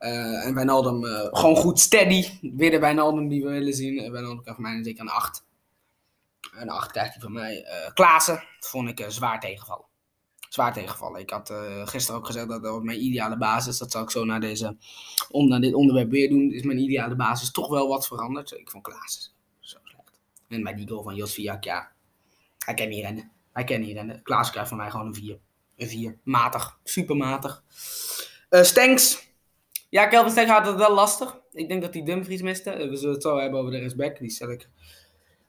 Uh, 0.00 0.46
en 0.46 0.54
Wijnaldum 0.54 1.04
gewoon 1.34 1.56
goed 1.56 1.80
steady. 1.80 2.38
Weer 2.40 2.70
de 2.70 2.78
Wijnaldum 2.78 3.28
die 3.28 3.42
we 3.42 3.50
willen 3.50 3.74
zien. 3.74 3.98
En 3.98 4.12
Wijnaldum 4.12 4.42
krijgt 4.42 4.60
mij 4.60 4.82
zeker 4.82 5.00
een 5.00 5.08
8. 5.08 5.44
Een 6.52 6.70
8 6.70 6.90
krijgt 6.90 7.12
hij 7.12 7.22
van 7.22 7.32
mij. 7.32 7.66
Klaassen, 7.94 8.34
dat 8.34 8.70
vond 8.70 8.88
ik 8.88 9.04
zwaar 9.08 9.40
tegenvallen. 9.40 9.84
Zwaar 10.48 10.72
tegenvallen. 10.72 11.20
Ik 11.20 11.30
had 11.30 11.52
gisteren 11.84 12.20
ook 12.20 12.26
gezegd 12.26 12.48
dat 12.48 12.68
op 12.68 12.82
mijn 12.82 13.04
ideale 13.04 13.36
basis, 13.36 13.78
dat 13.78 13.90
zal 13.90 14.02
ik 14.02 14.10
zo 14.10 14.24
naar, 14.24 14.40
deze, 14.40 14.76
om, 15.30 15.48
naar 15.48 15.60
dit 15.60 15.74
onderwerp 15.74 16.10
weer 16.10 16.28
doen, 16.28 16.52
is 16.52 16.62
mijn 16.62 16.78
ideale 16.78 17.16
basis 17.16 17.50
toch 17.50 17.68
wel 17.68 17.88
wat 17.88 18.06
veranderd. 18.06 18.52
Ik 18.52 18.70
vond 18.70 18.82
Klaassen 18.82 19.32
zo 19.60 19.78
slecht. 19.84 20.18
En 20.48 20.62
bij 20.62 20.74
die 20.74 20.88
goal 20.88 21.02
van 21.02 21.14
Jos 21.14 21.34
Viak, 21.34 21.64
ja, 21.64 21.92
hij 22.64 22.74
kan 22.74 22.88
niet 22.88 23.04
rennen. 23.04 23.32
Hij 23.58 23.66
kan 23.66 23.80
niet 23.80 23.96
rennen. 23.96 24.22
Klaassen 24.22 24.52
krijgt 24.52 24.68
van 24.68 24.78
mij 24.78 24.90
gewoon 24.90 25.06
een 25.06 25.14
4. 25.14 25.38
Een 25.76 25.88
4. 25.88 26.18
Matig. 26.24 26.78
Super 26.84 27.16
matig. 27.16 27.62
Uh, 28.50 28.62
Stenks. 28.62 29.32
Ja, 29.88 30.06
Kelvin 30.06 30.30
Stenks 30.30 30.50
had 30.50 30.66
het 30.66 30.76
wel 30.76 30.94
lastig. 30.94 31.38
Ik 31.52 31.68
denk 31.68 31.82
dat 31.82 31.94
hij 31.94 32.02
Dumfries 32.02 32.42
miste. 32.42 32.70
We 32.70 32.96
zullen 32.96 33.14
het 33.14 33.22
zo 33.22 33.38
hebben 33.38 33.60
over 33.60 33.72
de 33.72 33.78
rechtsback. 33.78 34.18
Die 34.18 34.30
stel 34.30 34.50
ik 34.50 34.68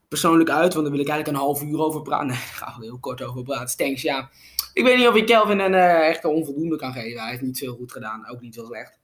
persoonlijk 0.07 0.49
uit, 0.49 0.73
want 0.73 0.85
daar 0.85 0.95
wil 0.95 1.05
ik 1.05 1.09
eigenlijk 1.09 1.27
een 1.27 1.43
half 1.45 1.61
uur 1.61 1.79
over 1.79 2.01
praten. 2.01 2.27
Nee, 2.27 2.37
daar 2.37 2.45
gaan 2.45 2.79
we 2.79 2.85
heel 2.85 2.99
kort 2.99 3.21
over 3.21 3.43
praten. 3.43 3.69
Stenks, 3.69 4.01
ja. 4.01 4.29
Ik 4.73 4.83
weet 4.83 4.97
niet 4.97 5.07
of 5.07 5.15
ik 5.15 5.25
Kelvin 5.25 5.59
een 5.59 5.73
uh, 5.73 6.07
echte 6.07 6.27
onvoldoende 6.27 6.75
kan 6.75 6.93
geven. 6.93 7.21
Hij 7.21 7.29
heeft 7.29 7.41
niet 7.41 7.57
veel 7.57 7.75
goed 7.75 7.91
gedaan, 7.91 8.29
ook 8.29 8.41
niet 8.41 8.55
veel 8.55 8.65
slecht. 8.65 8.99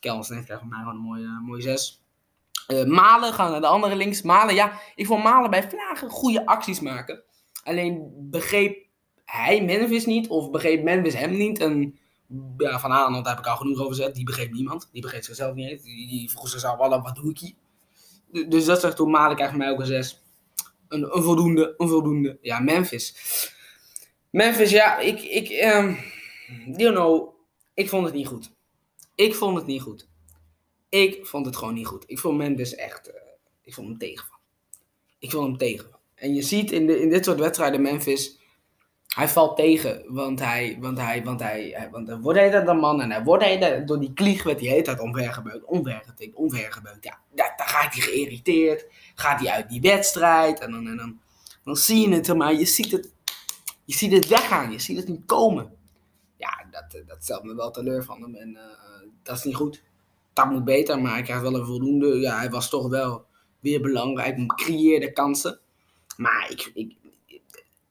Kelvin 0.00 0.24
Stenks 0.24 0.44
krijgt 0.44 0.62
van 0.62 0.70
mij 0.70 0.78
gewoon 0.78 0.94
een 0.94 1.00
mooie, 1.00 1.24
uh, 1.24 1.46
mooie 1.46 1.62
6. 1.62 2.02
Uh, 2.68 2.84
Malen, 2.84 3.32
gaan 3.32 3.50
naar 3.50 3.60
de 3.60 3.66
andere 3.66 3.96
links. 3.96 4.22
Malen, 4.22 4.54
ja, 4.54 4.80
ik 4.94 5.06
vond 5.06 5.22
Malen 5.22 5.50
bij 5.50 5.68
Vlagen 5.68 6.10
goede 6.10 6.46
acties 6.46 6.80
maken. 6.80 7.22
Alleen 7.64 8.10
begreep 8.30 8.86
hij 9.24 9.64
Memphis 9.64 10.06
niet, 10.06 10.28
of 10.28 10.50
begreep 10.50 10.82
Memphis 10.82 11.14
hem 11.14 11.36
niet. 11.36 11.58
En 11.58 11.98
ja, 12.56 12.78
van 12.80 12.90
Arnold 12.90 13.26
heb 13.28 13.38
ik 13.38 13.46
al 13.46 13.56
genoeg 13.56 13.78
over 13.78 13.94
gezegd. 13.94 14.14
Die 14.14 14.24
begreep 14.24 14.52
niemand. 14.52 14.88
Die 14.92 15.02
begreep 15.02 15.22
zichzelf 15.22 15.54
niet. 15.54 15.82
Die, 15.82 16.08
die 16.08 16.30
vroeg 16.30 16.48
zichzelf 16.48 16.76
wat 16.76 17.14
doe 17.14 17.30
ik 17.30 17.38
hier? 17.38 17.52
Du- 18.32 18.48
Dus 18.48 18.64
dat 18.64 18.80
zegt 18.80 18.96
toen 18.96 19.10
Malik 19.10 19.38
echt 19.38 19.54
mij 19.54 19.70
ook 19.70 19.80
een 19.80 19.86
6. 19.86 20.22
Een, 20.88 21.16
een 21.16 21.22
voldoende, 21.22 21.74
een 21.76 21.88
voldoende. 21.88 22.38
Ja, 22.40 22.60
Memphis. 22.60 23.14
Memphis, 24.30 24.70
ja, 24.70 24.98
ik, 24.98 25.20
ik, 25.22 25.48
ehm 25.48 25.94
you 26.76 26.92
know, 26.92 27.34
ik 27.74 27.88
vond 27.88 28.04
het 28.04 28.14
niet 28.14 28.26
goed. 28.26 28.52
Ik 29.14 29.34
vond 29.34 29.56
het 29.56 29.66
niet 29.66 29.80
goed. 29.82 30.08
Ik 30.88 31.26
vond 31.26 31.46
het 31.46 31.56
gewoon 31.56 31.74
niet 31.74 31.86
goed. 31.86 32.04
Ik 32.06 32.18
vond 32.18 32.36
Memphis 32.38 32.74
echt, 32.74 33.10
eh, 33.12 33.20
ik 33.62 33.74
vond 33.74 33.88
hem 33.88 33.98
tegenvallen. 33.98 34.42
Ik 35.18 35.30
vond 35.30 35.46
hem 35.46 35.56
tegenvallen. 35.56 35.98
En 36.24 36.34
je 36.34 36.42
ziet 36.42 36.72
in, 36.72 36.86
de, 36.86 37.00
in 37.00 37.08
dit 37.08 37.24
soort 37.24 37.38
wedstrijden 37.38 37.82
Memphis, 37.82 38.38
hij 39.06 39.28
valt 39.28 39.56
tegen, 39.56 40.04
want 40.08 40.40
hij, 40.40 40.76
want 40.80 40.98
hij, 40.98 41.24
want 41.24 41.40
hij, 41.40 41.72
hij- 41.76 41.90
want 41.90 42.06
dan 42.06 42.20
wordt 42.22 42.38
hij 42.38 42.50
dat 42.50 42.68
een 42.68 42.76
man 42.76 43.00
en 43.00 43.10
hij 43.10 43.22
wordt 43.22 43.44
hij 43.44 43.58
dat- 43.58 43.86
door 43.86 44.00
die 44.00 44.12
klieg 44.12 44.42
werd 44.42 44.60
hij 44.60 44.68
hele 44.68 44.82
tijd 44.82 45.00
omvergebeukt, 45.00 45.64
omvergetikt, 45.64 46.34
omvergebeukt. 46.36 47.04
Ja, 47.04 47.18
da- 47.34 47.52
dan 47.56 47.66
gaat 47.66 47.94
hij 47.94 48.02
geïrriteerd, 48.02 48.86
gaat 49.14 49.40
hij 49.40 49.50
uit 49.50 49.68
die 49.68 49.80
wedstrijd 49.80 50.60
en 50.60 50.70
dan, 50.70 50.86
en 50.88 50.96
dan, 50.96 51.20
dan 51.64 51.76
zie 51.76 52.08
je 52.08 52.14
het, 52.14 52.34
maar 52.36 52.54
je 52.54 52.64
ziet 52.64 52.92
het, 52.92 53.12
je 53.84 53.94
ziet 53.94 54.12
het 54.12 54.26
weggaan, 54.28 54.72
je 54.72 54.78
ziet 54.78 54.96
het 54.96 55.08
niet 55.08 55.24
komen. 55.26 55.72
Ja, 56.36 56.66
dat, 56.70 56.94
eh, 56.94 57.06
dat 57.06 57.22
stelt 57.24 57.42
me 57.44 57.54
wel 57.54 57.70
teleur 57.70 58.04
van 58.04 58.22
hem 58.22 58.34
en 58.34 58.56
eh, 58.56 58.62
dat 59.22 59.36
is 59.36 59.44
niet 59.44 59.54
goed. 59.56 59.82
Dat 60.32 60.50
moet 60.50 60.64
beter, 60.64 61.00
maar 61.00 61.12
hij 61.12 61.22
krijgt 61.22 61.42
wel 61.42 61.54
een 61.54 61.66
voldoende. 61.66 62.06
Ja, 62.20 62.38
hij 62.38 62.50
was 62.50 62.68
toch 62.68 62.88
wel 62.88 63.24
weer 63.60 63.80
belangrijk, 63.80 64.46
creëerde 64.56 65.12
kansen. 65.12 65.58
Maar 66.16 66.50
ik, 66.50 66.70
ik, 66.74 66.96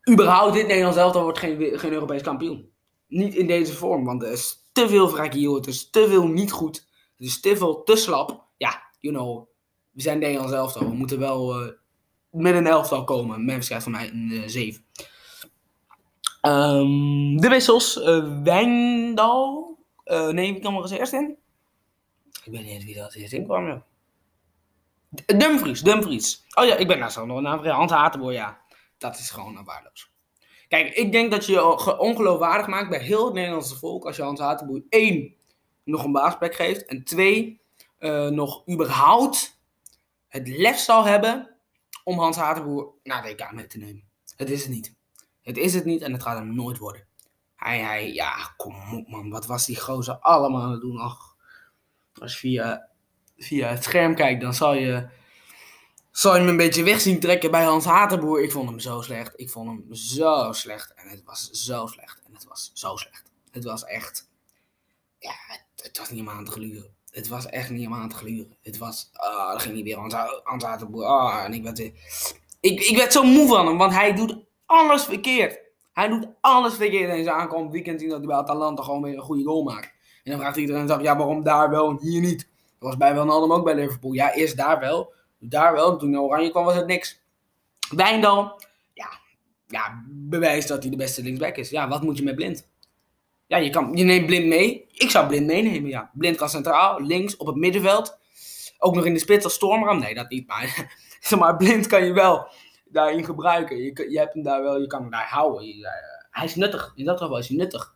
überhaupt 0.10 0.54
dit 0.54 0.68
Nederlands 0.68 0.98
elftal 0.98 1.24
wordt 1.24 1.40
geen, 1.40 1.80
geen 1.80 1.92
Europees 1.92 2.22
kampioen. 2.22 2.72
Niet 3.08 3.36
in 3.36 3.48
deze 3.48 3.74
vorm, 3.74 4.06
want 4.06 4.24
er 4.24 4.32
is 4.32 4.64
te 4.72 4.90
veel 4.90 5.10
fragiel, 5.10 5.56
het 5.56 5.68
is 5.68 5.90
te 5.90 6.08
veel 6.08 6.28
niet 6.28 6.52
goed, 6.52 6.76
het 7.18 7.28
is 7.28 7.40
te 7.40 7.58
veel 7.58 7.84
te 7.84 7.96
slap. 7.96 8.46
Ja, 8.58 8.84
you 9.00 9.16
know, 9.16 9.48
we 9.92 10.02
zijn 10.02 10.20
Nederlands 10.20 10.54
elftal, 10.54 10.90
we 10.90 10.96
moeten 10.96 11.20
wel 11.20 11.62
eh, 11.62 11.72
met 12.30 12.56
een 12.56 12.68
elftal 12.68 13.04
komen. 13.04 13.46
Memphis 13.46 13.66
krijgt 13.66 13.84
van 13.84 13.94
mij 13.94 14.10
een 14.10 14.32
eh, 14.32 14.48
7. 14.48 14.86
Ehm, 16.42 17.38
de 17.38 17.50
wissels, 17.50 18.02
eh 18.02 18.42
Wijndal, 18.44 19.78
nee, 20.06 20.52
wie 20.52 20.60
kwam 20.60 20.76
er 20.76 20.82
als 20.82 20.92
eerst 20.92 21.14
in? 21.14 21.38
Ik 22.44 22.52
weet 22.52 22.62
niet 22.62 22.72
eens 22.72 22.86
wie 22.86 23.04
als 23.04 23.16
eerst 23.16 23.34
in 23.34 23.44
kwam, 23.44 23.68
joh. 23.68 23.82
Dumfries, 25.26 25.82
Dumfries. 25.82 26.46
Oh 26.56 26.66
ja, 26.66 26.76
ik 26.76 26.88
ben 26.88 27.00
nou 27.00 27.12
zo 27.12 27.26
nog 27.26 27.38
een 27.38 27.44
vergeten. 27.48 27.72
Hans 27.76 27.92
Hatenboer, 27.92 28.32
ja. 28.32 28.62
Dat 28.98 29.18
is 29.18 29.30
gewoon 29.30 29.64
waardeloos. 29.64 30.12
Kijk, 30.68 30.94
ik 30.94 31.12
denk 31.12 31.32
dat 31.32 31.46
je 31.46 31.52
je 31.52 31.74
ge- 31.78 31.98
ongeloofwaardig 31.98 32.68
maakt 32.68 32.90
bij 32.90 33.00
heel 33.00 33.26
het 33.26 33.34
Nederlandse 33.34 33.76
volk 33.78 34.06
als 34.06 34.16
je 34.16 34.22
Hans 34.22 34.40
Hatenboer 34.40 34.82
één 34.90 35.36
nog 35.84 36.04
een 36.04 36.12
baasplek 36.12 36.56
geeft 36.56 36.86
en 36.86 37.04
twee 37.04 37.62
eh, 37.98 38.28
nog 38.28 38.64
überhaupt 38.70 39.60
het 40.28 40.48
lef 40.48 40.78
zal 40.78 41.04
hebben 41.06 41.56
om 42.04 42.20
Hans 42.20 42.38
Hatenboer 42.38 42.94
naar 43.04 43.22
de 43.22 43.28
EK 43.28 43.52
mee 43.52 43.68
te 43.68 43.78
nemen. 43.78 44.04
Het 44.36 44.50
is 44.50 44.62
het 44.62 44.72
niet. 44.72 44.96
Het 45.42 45.58
is 45.58 45.74
het 45.74 45.86
niet 45.86 46.02
en 46.02 46.14
het 46.14 46.22
gaat 46.24 46.38
hem 46.38 46.56
nooit 46.56 46.78
worden. 46.78 47.06
Hij, 47.56 47.80
hij, 47.80 48.14
ja, 48.14 48.54
kom 48.58 48.98
op 48.98 49.08
man, 49.08 49.30
wat 49.30 49.46
was 49.46 49.66
die 49.66 49.80
gozer 49.80 50.18
allemaal 50.20 50.62
aan 50.62 50.72
het 50.72 50.82
doen? 50.82 50.98
Ach, 50.98 51.36
je 52.14 52.30
via, 52.30 52.88
via 53.38 53.68
het 53.68 53.84
scherm 53.84 54.16
kijkt, 54.16 54.42
dan 54.42 54.54
zal 54.54 54.74
je, 54.74 55.08
zal 56.12 56.34
je 56.34 56.40
hem 56.40 56.50
een 56.50 56.58
beetje 56.58 56.84
weg 56.84 57.02
zien 57.02 57.20
trekken 57.20 57.52
bij 57.52 57.64
Hans 57.64 57.86
Hatenboer. 57.86 58.44
Ik 58.44 58.52
vond 58.52 58.70
hem 58.70 58.80
zo 58.80 59.02
slecht. 59.02 59.34
Ik 59.36 59.50
vond 59.50 59.68
hem 59.68 59.96
zo 59.96 60.52
slecht. 60.52 60.94
En 60.94 61.08
het 61.08 61.24
was 61.26 61.50
zo 61.52 61.88
slecht. 61.88 62.22
En 62.26 62.34
het 62.34 62.46
was 62.46 62.72
zo 62.74 62.96
slecht. 62.96 63.32
Het 63.52 63.64
was 63.64 63.84
echt, 63.86 64.30
ja, 65.20 65.34
het, 65.82 65.98
was 65.98 66.10
niet 66.10 66.22
om 66.22 66.30
aan 66.30 66.46
te 66.46 66.52
gluren. 66.52 66.94
Het 67.10 67.28
was 67.28 67.46
echt 67.46 67.70
niet 67.70 67.88
om 67.88 67.94
aan 67.94 68.10
te 68.10 68.16
gluren. 68.16 68.58
Het 68.62 68.78
was, 68.78 69.10
ah, 69.14 69.50
dan 69.50 69.60
ging 69.60 69.74
hij 69.74 69.84
weer 69.84 69.98
Hans, 69.98 70.14
Ha- 70.14 70.42
Hans 70.44 70.64
Hatenboer. 70.64 71.06
Ah, 71.06 71.44
en 71.44 71.54
ik 71.54 71.64
werd, 71.64 71.80
ik, 71.80 71.94
ik 72.60 72.98
werd 72.98 73.12
zo 73.12 73.24
moe 73.24 73.48
van 73.48 73.68
hem, 73.68 73.78
want 73.78 73.94
hij 73.94 74.14
doet 74.14 74.38
alles 74.66 75.04
verkeerd. 75.04 75.60
Hij 75.94 76.08
doet 76.08 76.28
alles 76.42 76.76
verkeerd 76.76 77.18
in 77.18 77.24
zijn 77.24 77.36
aankomend 77.36 77.72
weekend 77.72 78.00
zien 78.00 78.10
dat 78.10 78.18
hij 78.18 78.28
bij 78.28 78.36
Atalanta 78.36 78.84
gewoon 78.84 79.02
weer 79.02 79.16
een 79.16 79.22
goede 79.22 79.44
goal 79.44 79.64
maakt. 79.64 79.92
En 80.24 80.32
dan 80.32 80.40
vraagt 80.40 80.58
iedereen 80.58 80.88
zich, 80.88 81.02
ja, 81.02 81.18
waarom 81.18 81.44
daar 81.44 81.70
wel 81.70 81.90
en 81.90 82.00
hier 82.02 82.22
niet? 82.22 82.48
Was 82.84 82.98
bij 82.98 83.16
Wijnaldum 83.16 83.52
ook 83.52 83.64
bij 83.64 83.76
Liverpool. 83.76 84.14
Ja, 84.14 84.34
eerst 84.34 84.58
daar 84.58 84.80
wel, 84.80 85.14
daar 85.40 85.74
wel. 85.74 85.98
Toen 85.98 86.10
naar 86.10 86.22
Oranje 86.22 86.50
kwam 86.50 86.66
was 86.66 86.76
het 86.76 86.88
niks. 86.88 87.22
Wijndal, 87.96 88.62
ja, 88.94 89.10
ja, 89.68 90.04
bewijst 90.08 90.68
dat 90.68 90.82
hij 90.82 90.92
de 90.92 90.98
beste 90.98 91.24
linksback 91.24 91.56
is. 91.56 91.70
Ja, 91.70 91.88
wat 91.88 92.02
moet 92.02 92.18
je 92.18 92.24
met 92.24 92.36
Blind? 92.36 92.68
Ja, 93.48 93.58
je, 93.58 93.70
kan, 93.70 93.92
je 93.96 94.04
neemt 94.04 94.26
Blind 94.26 94.46
mee. 94.46 94.86
Ik 94.92 95.10
zou 95.10 95.28
Blind 95.28 95.46
meenemen, 95.46 95.90
ja. 95.90 96.12
Blind 96.14 96.38
kan 96.38 96.50
centraal, 96.50 97.02
links, 97.02 97.38
op 97.38 97.48
het 97.48 97.56
middenveld. 97.56 98.18
Ook 98.78 98.96
nog 98.96 99.06
in 99.06 99.14
de 99.14 99.20
spits 99.20 99.44
als 99.44 99.54
Stormram. 99.54 100.00
Nee, 100.00 100.14
dat 100.14 100.30
niet, 100.30 100.48
maar, 100.48 100.96
zeg 101.20 101.58
Blind 101.58 101.88
kan 101.88 102.06
je 102.06 102.14
wel 102.14 102.48
daarin 102.86 103.26
gebruiken. 103.26 103.78
Je, 103.78 104.06
je 104.10 104.20
hebt 104.20 104.34
hem 104.34 104.44
daar 104.44 104.64
wel, 104.64 104.82
je 104.82 104.88
kan 104.88 105.02
hem 105.02 105.12
daar 105.12 105.28
houden. 105.30 105.68
Eh, 105.68 105.92
hij 106.32 106.46
is 106.46 106.56
nuttig. 106.56 106.94
In 106.96 107.06
dat 107.06 107.18
geval 107.18 107.38
is 107.38 107.48
hij 107.48 107.58
nuttig. 107.58 107.96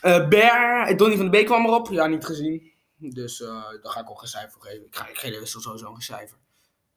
Eh 0.00 0.28
Ber, 0.28 0.96
Donny 0.96 1.16
van 1.16 1.24
de 1.24 1.30
Beek 1.30 1.46
kwam 1.46 1.66
erop. 1.66 1.88
Ja, 1.90 2.06
niet 2.06 2.26
gezien. 2.26 2.72
Dus 2.98 3.42
eh, 3.42 3.48
daar 3.82 3.92
ga 3.92 4.00
ik 4.00 4.10
ook 4.10 4.18
geen 4.18 4.28
cijfer 4.28 4.60
geven. 4.60 4.86
Ik, 4.86 4.96
ga, 4.96 5.08
ik 5.08 5.18
geef 5.18 5.32
de 5.32 5.38
wissel 5.38 5.60
sowieso 5.60 5.94
een 5.94 6.00
cijfer. 6.00 6.36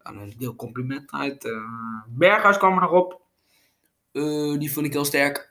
Aan 0.02 0.18
een 0.18 0.34
deel 0.38 0.56
compliment 0.56 1.12
uit. 1.12 1.46
eh 1.46 2.04
Berghuis 2.08 2.58
kwam 2.58 2.74
er 2.76 2.82
nog 2.82 2.92
op. 2.92 3.22
Eh, 4.12 4.58
die 4.60 4.74
vond 4.74 4.86
ik 4.86 4.94
heel 4.94 5.06
sterk. 5.06 5.50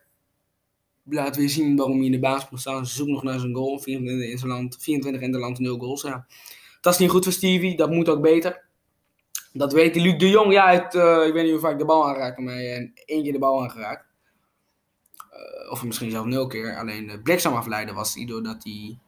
Laat 1.04 1.36
weer 1.36 1.48
zien 1.48 1.76
waarom 1.76 1.96
hij 1.96 2.06
in 2.06 2.12
de 2.12 2.18
baas 2.18 2.50
moet 2.50 2.60
staan. 2.60 2.86
Ze 2.86 2.94
zoekt 2.94 3.10
nog 3.10 3.22
naar 3.22 3.38
zijn 3.38 3.54
goal. 3.54 3.78
24 3.78 4.28
in 4.30 4.38
zijn 4.38 4.50
land, 4.50 4.76
24 4.80 5.22
in 5.22 5.32
de 5.32 5.38
land, 5.38 5.58
0 5.58 5.78
goals. 5.78 6.02
Ja. 6.02 6.26
Dat 6.80 6.92
is 6.92 6.98
niet 6.98 7.10
goed 7.10 7.24
voor 7.24 7.32
Stevie. 7.32 7.76
Dat 7.76 7.90
moet 7.90 8.08
ook 8.08 8.22
beter. 8.22 8.64
Dat 9.52 9.72
weet. 9.72 9.96
Luc 9.96 10.18
de 10.18 10.28
Jong, 10.28 10.52
ja, 10.52 10.70
ik 10.70 11.32
weet 11.32 11.42
niet 11.42 11.50
hoe 11.52 11.60
vaak 11.60 11.78
de 11.78 11.84
bal 11.84 12.06
aangeraakt, 12.08 12.38
maar 12.38 12.54
hij 12.54 12.92
één 13.04 13.22
keer 13.22 13.32
de 13.32 13.38
bal 13.38 13.62
aangeraakt. 13.62 14.04
Of 15.70 15.84
misschien 15.84 16.10
zelfs 16.10 16.28
nul 16.28 16.46
keer. 16.46 16.78
Alleen 16.78 17.06
de 17.06 17.20
bliksemafleider 17.22 17.94
was 17.94 18.14
hij 18.14 18.24
doordat 18.24 18.64
hij 18.64 18.98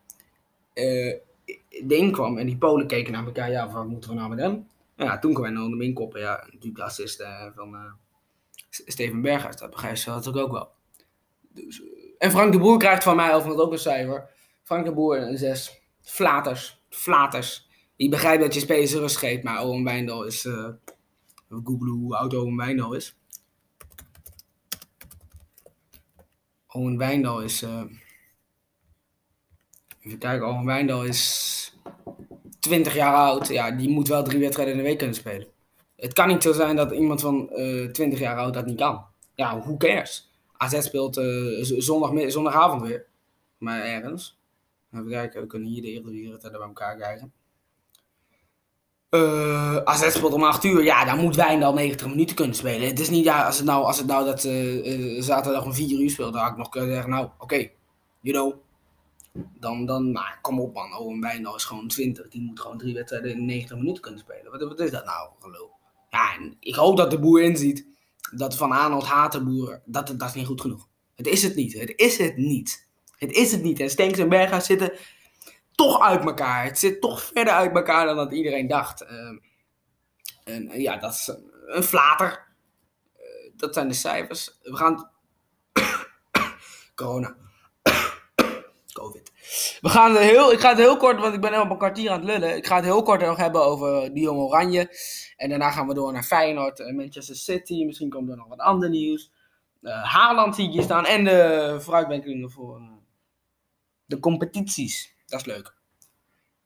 erin 1.72 2.12
kwam 2.12 2.38
en 2.38 2.46
die 2.46 2.56
Polen 2.56 2.86
keken 2.86 3.12
naar 3.12 3.24
elkaar. 3.24 3.50
Ja, 3.50 3.72
wat 3.72 3.86
moeten 3.86 4.10
we 4.10 4.16
nou 4.16 4.28
met 4.28 4.38
hem? 4.38 4.66
Ja, 4.96 5.18
toen 5.18 5.32
kwam 5.32 5.56
hem 5.56 5.80
inkoppen. 5.80 6.20
Ja, 6.20 6.42
natuurlijk 6.44 6.76
de 6.76 6.82
assist 6.82 7.20
eh, 7.20 7.46
van 7.54 7.74
eh, 7.74 7.92
Steven 8.68 9.20
Berghuis. 9.20 9.56
Dat 9.56 9.70
begrijp 9.70 9.96
je 9.96 10.10
natuurlijk 10.10 10.46
ook 10.46 10.52
wel. 10.52 10.70
Dus, 11.48 11.82
eh, 11.82 11.88
en 12.18 12.30
Frank 12.30 12.52
de 12.52 12.58
Boer 12.58 12.78
krijgt 12.78 13.02
van 13.02 13.16
mij 13.16 13.34
overigens 13.34 13.62
ook 13.62 13.72
een 13.72 13.78
cijfer. 13.78 14.30
Frank 14.62 14.84
de 14.84 14.92
Boer 14.92 15.22
een 15.22 15.38
6. 15.38 15.82
Flaters. 16.00 16.82
Flaters. 16.88 17.68
Ik 17.96 18.10
begrijp 18.10 18.40
dat 18.40 18.54
je 18.54 18.60
spelers 18.60 18.94
rust 18.94 19.42
maar 19.42 19.62
Owen 19.62 19.84
Wijndal 19.84 20.24
is... 20.24 20.44
even 20.44 20.80
googlen 21.64 21.92
hoe 21.92 22.16
oud 22.16 22.34
Owen 22.34 22.56
Wijndal 22.56 22.94
is. 22.94 23.16
Owen 26.66 26.98
Wijndal 26.98 27.42
is... 27.42 27.64
even 30.02 30.18
kijken, 30.18 30.48
Owen 30.48 30.64
Wijndal 30.64 31.04
is 31.04 31.72
20 32.58 32.94
jaar 32.94 33.14
oud. 33.14 33.48
Ja, 33.48 33.70
die 33.70 33.88
moet 33.88 34.08
wel 34.08 34.22
drie 34.22 34.40
wedstrijden 34.40 34.74
in 34.74 34.80
de 34.80 34.86
week 34.88 34.98
kunnen 34.98 35.16
spelen. 35.16 35.46
Het 35.96 36.12
kan 36.12 36.28
niet 36.28 36.42
zo 36.42 36.52
zijn 36.52 36.76
dat 36.76 36.92
iemand 36.92 37.20
van 37.20 37.50
eh 37.50 37.84
20 37.90 38.18
jaar 38.18 38.36
oud 38.36 38.54
dat 38.54 38.66
niet 38.66 38.78
kan. 38.78 39.04
Ja, 39.34 39.58
who 39.60 39.76
cares? 39.76 40.30
AZ 40.56 40.80
speelt 40.80 41.14
z- 41.60 41.76
zondag, 41.76 42.30
zondagavond 42.30 42.82
weer. 42.82 43.06
Maar 43.58 43.80
ergens. 43.80 44.38
Even 44.92 45.08
kijken, 45.08 45.40
we 45.40 45.46
kunnen 45.46 45.68
hier 45.68 45.82
de 45.82 45.88
Eredivisie 45.88 46.38
bij 46.50 46.60
elkaar 46.60 46.96
krijgen. 46.96 47.32
Eh 49.08 49.76
AZ 49.76 50.10
speelt 50.10 50.32
om 50.32 50.42
8 50.44 50.64
uur. 50.64 50.84
Ja, 50.84 51.04
dan 51.04 51.18
moet 51.18 51.36
Wijndal 51.36 51.72
90 51.74 52.06
minuten 52.06 52.36
kunnen 52.36 52.54
spelen. 52.54 52.86
Het 52.88 53.00
is 53.00 53.10
niet, 53.10 53.24
ja, 53.24 53.46
als 53.46 53.56
het 53.56 53.66
nou, 53.66 53.84
als 53.84 53.98
het 53.98 54.06
nou 54.06 54.24
dat 54.24 54.40
zaterdag 55.24 55.64
om 55.64 55.74
4 55.74 56.00
uur 56.00 56.10
speelt, 56.10 56.32
dan 56.32 56.42
had 56.42 56.50
ik 56.50 56.56
nog 56.56 56.68
kunnen 56.68 56.90
zeggen, 56.90 57.10
nou, 57.10 57.28
oké, 57.38 57.68
you 58.20 58.36
know. 58.36 58.54
Dan, 59.32 59.86
dan, 59.86 60.10
nou, 60.10 60.26
kom 60.40 60.60
op 60.60 60.74
man, 60.74 60.96
Owen 60.96 61.20
Wijndal 61.20 61.56
is 61.56 61.64
gewoon 61.64 61.88
20. 61.88 62.28
Die 62.28 62.42
moet 62.42 62.60
gewoon 62.60 62.78
drie 62.78 62.94
wedstrijden 62.94 63.30
in 63.30 63.44
90 63.44 63.76
minuten 63.76 64.02
kunnen 64.02 64.20
spelen. 64.20 64.50
Wat, 64.50 64.62
wat 64.62 64.80
is 64.80 64.90
dat 64.90 65.04
nou, 65.04 65.30
gelul? 65.38 65.70
Ja, 66.10 66.52
ik 66.60 66.74
hoop 66.74 66.96
dat 66.96 67.10
de 67.10 67.18
boer 67.18 67.42
inziet 67.42 67.86
dat 68.30 68.56
Van 68.56 68.72
Aanholt 68.72 69.06
Hatenboer, 69.06 69.82
dat, 69.84 70.14
dat 70.16 70.28
is 70.28 70.34
niet 70.34 70.46
goed 70.46 70.60
genoeg. 70.60 70.88
Het 71.14 71.26
is 71.26 71.42
het 71.42 71.54
niet. 71.54 71.72
Het 71.72 71.92
is 71.96 72.18
het 72.18 72.36
niet. 72.36 72.88
Het 73.16 73.32
is 73.32 73.52
het 73.52 73.62
niet. 73.62 73.80
En 73.80 73.90
Stenks 73.90 74.18
en 74.18 74.28
Berghuis 74.28 74.66
zitten 74.66 74.92
toch 75.74 76.00
uit 76.00 76.24
elkaar. 76.24 76.64
Het 76.64 76.78
zit 76.78 77.00
toch 77.00 77.22
verder 77.22 77.52
uit 77.52 77.74
elkaar 77.74 78.06
dan 78.06 78.16
dat 78.16 78.32
iedereen 78.32 78.66
dacht. 78.66 79.00
Ehm, 79.00 79.38
en 80.44 80.80
ja, 80.80 80.96
dat 80.96 81.12
is 81.12 81.26
een, 81.26 81.52
een 81.66 81.82
flater. 81.82 82.46
Eh, 83.16 83.50
dat 83.56 83.74
zijn 83.74 83.88
de 83.88 83.94
cijfers. 83.94 84.58
We 84.62 84.76
gaan. 84.76 85.10
Corona. 86.94 87.36
We 89.80 89.88
gaan 89.88 90.16
heel, 90.16 90.52
ik 90.52 90.60
ga 90.60 90.68
het 90.68 90.78
heel 90.78 90.96
kort, 90.96 91.20
want 91.20 91.34
ik 91.34 91.40
ben 91.40 91.50
helemaal 91.50 91.72
een 91.72 91.78
kwartier 91.78 92.10
aan 92.10 92.20
het 92.20 92.28
lullen. 92.28 92.56
Ik 92.56 92.66
ga 92.66 92.76
het 92.76 92.84
heel 92.84 93.02
kort 93.02 93.20
nog 93.20 93.36
hebben 93.36 93.64
over 93.64 94.14
die 94.14 94.22
jonge 94.22 94.42
Oranje. 94.42 94.96
En 95.36 95.48
daarna 95.48 95.70
gaan 95.70 95.86
we 95.86 95.94
door 95.94 96.12
naar 96.12 96.22
Feyenoord, 96.22 96.80
en 96.80 96.96
Manchester 96.96 97.36
City. 97.36 97.84
Misschien 97.84 98.10
komt 98.10 98.30
er 98.30 98.36
nog 98.36 98.48
wat 98.48 98.58
ander 98.58 98.88
nieuws. 98.88 99.30
Uh, 99.82 100.04
Haaland 100.04 100.54
zie 100.54 100.66
ik 100.66 100.72
hier 100.72 100.82
staan. 100.82 101.06
En 101.06 101.24
de 101.24 101.76
vooruitwerkingen 101.80 102.50
voor 102.50 102.80
uh, 102.80 102.86
de 104.04 104.18
competities. 104.18 105.14
Dat 105.26 105.40
is 105.40 105.46
leuk. 105.46 105.74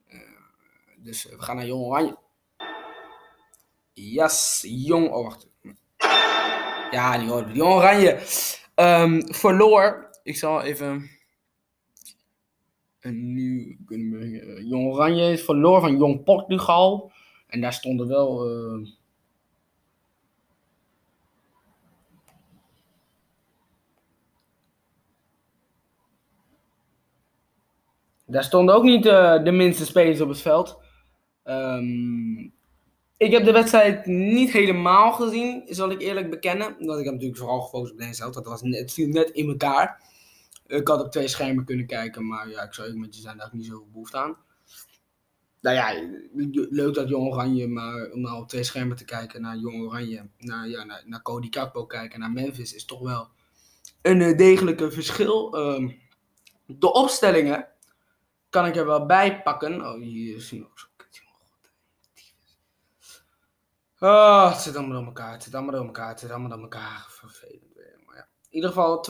Uh, 0.09 0.21
dus 0.97 1.25
we 1.25 1.43
gaan 1.43 1.57
naar 1.57 1.66
Jong 1.66 1.85
Oranje. 1.85 2.16
Yes, 3.93 4.64
Jong... 4.69 5.11
Oh, 5.11 5.25
wacht. 5.25 5.49
Ja, 6.90 7.19
die. 7.19 7.26
Jong 7.52 7.73
Oranje 7.73 8.19
um, 8.75 9.35
verloor. 9.35 10.11
Ik 10.23 10.37
zal 10.37 10.62
even... 10.62 11.11
En 13.07 13.33
nu 13.33 13.79
kunnen 13.87 14.19
we... 14.19 14.65
Jong 14.69 14.93
Oranje 14.93 15.39
verloor 15.39 15.81
van 15.81 15.97
Jong 15.97 16.23
Portugal. 16.25 17.13
En 17.47 17.61
daar 17.61 17.73
stonden 17.73 18.09
wel... 18.09 18.49
Daar 28.29 28.45
stonden 28.45 28.75
ook 28.75 28.83
niet 28.83 29.07
uh, 29.07 29.45
de 29.45 29.51
minste 29.51 29.85
spelers 29.85 30.21
op 30.21 30.29
het 30.29 30.41
veld. 30.41 30.81
Um, 31.45 32.53
ik 33.17 33.33
heb 33.33 33.45
de 33.45 33.53
wedstrijd 33.53 34.07
niet 34.07 34.53
helemaal 34.53 35.13
gezien, 35.13 35.63
zal 35.67 35.91
ik 35.91 36.01
eerlijk 36.01 36.31
bekennen. 36.31 36.77
Omdat 36.79 36.99
ik 36.99 37.05
heb 37.05 37.13
natuurlijk 37.13 37.41
vooral 37.41 37.61
gefocust 37.61 37.93
op 37.93 38.15
zelf. 38.15 38.35
Dat 38.35 38.47
was 38.47 38.63
net, 38.63 38.81
het 38.81 38.93
viel 38.93 39.09
net 39.09 39.31
in 39.31 39.49
elkaar. 39.49 40.03
Ik 40.66 40.88
had 40.88 41.00
op 41.00 41.11
twee 41.11 41.28
schermen 41.28 41.64
kunnen 41.64 41.87
kijken, 41.87 42.26
maar 42.26 42.49
ja, 42.49 42.62
ik 42.62 42.75
zou 42.75 42.88
ook 42.88 42.94
met 42.94 43.14
je 43.14 43.20
zijn, 43.20 43.38
daar 43.38 43.49
niet 43.52 43.66
zoveel 43.66 43.88
behoefte 43.90 44.18
aan. 44.18 44.37
Nou 45.61 45.76
ja, 45.76 46.08
leuk 46.70 46.94
dat 46.94 47.08
Jong 47.08 47.32
Oranje, 47.32 47.68
maar 47.68 48.11
om 48.11 48.20
nou 48.20 48.40
op 48.42 48.49
twee 48.49 48.62
schermen 48.62 48.96
te 48.96 49.04
kijken 49.04 49.40
naar 49.40 49.56
Jong 49.56 49.82
Oranje, 49.82 50.28
naar, 50.38 50.68
ja, 50.68 50.85
naar, 50.85 51.02
naar 51.06 51.23
Cody 51.23 51.49
Kakpo 51.49 51.87
kijken, 51.87 52.20
naar 52.20 52.30
Memphis, 52.30 52.75
is 52.75 52.85
toch 52.85 53.00
wel 53.00 53.28
een 54.02 54.20
uh, 54.20 54.37
degelijke 54.37 54.90
verschil. 54.90 55.58
Um, 55.58 55.99
de 56.66 56.92
opstellingen 56.92 57.68
kan 58.50 58.66
ik 58.66 58.76
er 58.76 58.87
wel 58.87 59.06
bij 59.06 59.42
pakken. 59.42 59.87
Oh, 59.87 60.00
hier 60.00 60.40
zie 60.40 60.58
je 60.58 60.64
nog 60.64 60.78
zo. 60.78 60.87
Oh, 63.99 64.52
het 64.52 64.61
zit 64.61 64.76
allemaal 64.76 64.96
door 64.96 65.06
elkaar. 65.06 65.32
Het 65.32 65.42
zit 65.42 65.54
allemaal 65.54 65.75
door 65.75 65.85
elkaar. 65.85 66.08
Het 66.08 66.20
zit 66.20 66.30
allemaal 66.30 66.50
door 66.50 66.61
elkaar. 66.61 67.06
Vervelend 67.08 67.75
weer. 67.75 68.00
Maar 68.06 68.16
ja. 68.16 68.23
In 68.23 68.28
ieder 68.50 68.69
geval 68.69 69.05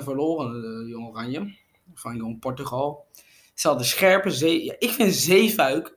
2-1 0.00 0.02
verloren, 0.02 0.60
de 0.60 0.88
Jong 0.88 1.08
Oranje. 1.08 1.54
Van 1.94 2.16
Jong 2.16 2.38
Portugal. 2.38 3.06
Ze 3.54 3.68
hadden 3.68 3.86
scherpe 3.86 4.30
zee. 4.30 4.64
Ja, 4.64 4.74
ik 4.78 4.90
vind 4.90 5.14
Zeefuik 5.14 5.96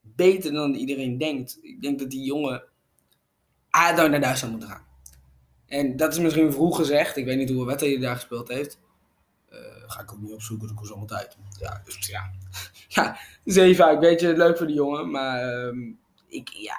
beter 0.00 0.52
dan 0.52 0.74
iedereen 0.74 1.18
denkt. 1.18 1.58
Ik 1.62 1.82
denk 1.82 1.98
dat 1.98 2.10
die 2.10 2.24
jongen 2.24 2.64
ah, 3.70 3.96
naar 3.96 4.20
Duitsland 4.20 4.52
moet 4.52 4.64
gaan. 4.64 4.86
En 5.66 5.96
dat 5.96 6.12
is 6.12 6.18
misschien 6.18 6.52
vroeg 6.52 6.76
gezegd. 6.76 7.16
Ik 7.16 7.24
weet 7.24 7.36
niet 7.36 7.48
hoeveel 7.48 7.66
wedstrijden 7.66 8.00
hij 8.00 8.08
daar 8.08 8.18
gespeeld 8.18 8.48
heeft. 8.48 8.78
Uh, 9.52 9.58
ga 9.86 10.00
ik 10.00 10.12
ook 10.12 10.20
niet 10.20 10.32
opzoeken, 10.32 10.66
dat 10.66 10.76
kost 10.76 10.90
allemaal 10.90 11.08
tijd. 11.08 11.36
Ja, 11.60 11.82
dus 11.84 12.06
ja. 12.06 12.30
ja, 12.88 13.18
Zeefuik, 13.44 14.00
weet 14.00 14.20
je, 14.20 14.36
leuk 14.36 14.56
voor 14.56 14.66
die 14.66 14.76
jongen. 14.76 15.10
Maar 15.10 15.64
um, 15.64 15.98
ik, 16.28 16.48
ja, 16.48 16.76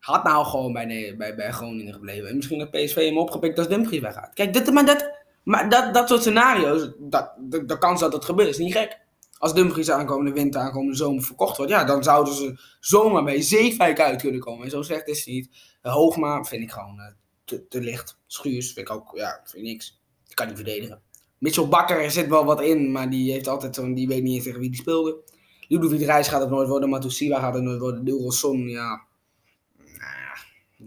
had 0.00 0.24
nou 0.24 0.46
gewoon 0.46 0.72
bij, 0.72 1.14
bij, 1.18 1.34
bij 1.34 1.52
Groningen 1.52 1.92
gebleven. 1.92 2.28
En 2.28 2.36
misschien 2.36 2.58
dat 2.58 2.70
PSV 2.70 2.94
hem 2.94 3.18
opgepikt 3.18 3.58
als 3.58 3.68
Dumfries 3.68 4.00
weggaat. 4.00 4.34
Kijk, 4.34 4.52
dit, 4.52 4.72
maar, 4.72 4.86
dat, 4.86 5.10
maar 5.44 5.68
dat, 5.68 5.94
dat 5.94 6.08
soort 6.08 6.20
scenario's, 6.20 6.90
dat, 6.98 7.32
de, 7.38 7.64
de 7.64 7.78
kans 7.78 8.00
dat 8.00 8.12
het 8.12 8.24
gebeurt 8.24 8.48
is 8.48 8.58
niet 8.58 8.72
gek. 8.72 8.98
Als 9.38 9.54
Dumfries 9.54 9.90
aankomende 9.90 10.32
winter, 10.32 10.60
aankomende 10.60 10.96
zomer 10.96 11.22
verkocht 11.22 11.56
wordt, 11.56 11.72
ja, 11.72 11.84
dan 11.84 12.02
zouden 12.02 12.34
ze 12.34 12.60
zomaar 12.80 13.24
bij 13.24 13.42
Zeefijk 13.42 14.00
uit 14.00 14.20
kunnen 14.20 14.40
komen. 14.40 14.64
En 14.64 14.70
zo 14.70 14.82
slecht 14.82 15.08
is 15.08 15.18
het 15.18 15.26
niet. 15.26 15.48
Hoogma 15.82 16.44
vind 16.44 16.62
ik 16.62 16.70
gewoon 16.70 16.96
uh, 16.98 17.06
te, 17.44 17.66
te 17.68 17.80
licht. 17.80 18.18
Schuurs 18.26 18.72
vind 18.72 18.88
ik 18.88 18.94
ook, 18.94 19.10
ja, 19.14 19.40
vind 19.44 19.64
ik 19.64 19.70
niks. 19.70 20.00
Ik 20.28 20.34
kan 20.34 20.46
niet 20.46 20.56
verdedigen. 20.56 21.02
Mitchell 21.38 21.68
Bakker, 21.68 22.02
er 22.02 22.10
zit 22.10 22.28
wel 22.28 22.44
wat 22.44 22.60
in, 22.60 22.92
maar 22.92 23.10
die 23.10 23.32
heeft 23.32 23.48
altijd 23.48 23.74
zo'n, 23.74 23.94
die 23.94 24.08
weet 24.08 24.22
niet 24.22 24.34
eens 24.34 24.44
tegen 24.44 24.60
wie 24.60 24.70
die 24.70 24.80
speelde. 24.80 25.22
Ludovic 25.68 26.00
Reis 26.00 26.28
gaat 26.28 26.40
het 26.40 26.50
nooit 26.50 26.68
worden, 26.68 26.88
Matusiwa 26.88 27.40
gaat 27.40 27.54
het 27.54 27.62
nooit 27.62 27.80
worden, 27.80 28.04
Dulrosson, 28.04 28.68
ja, 28.68 29.02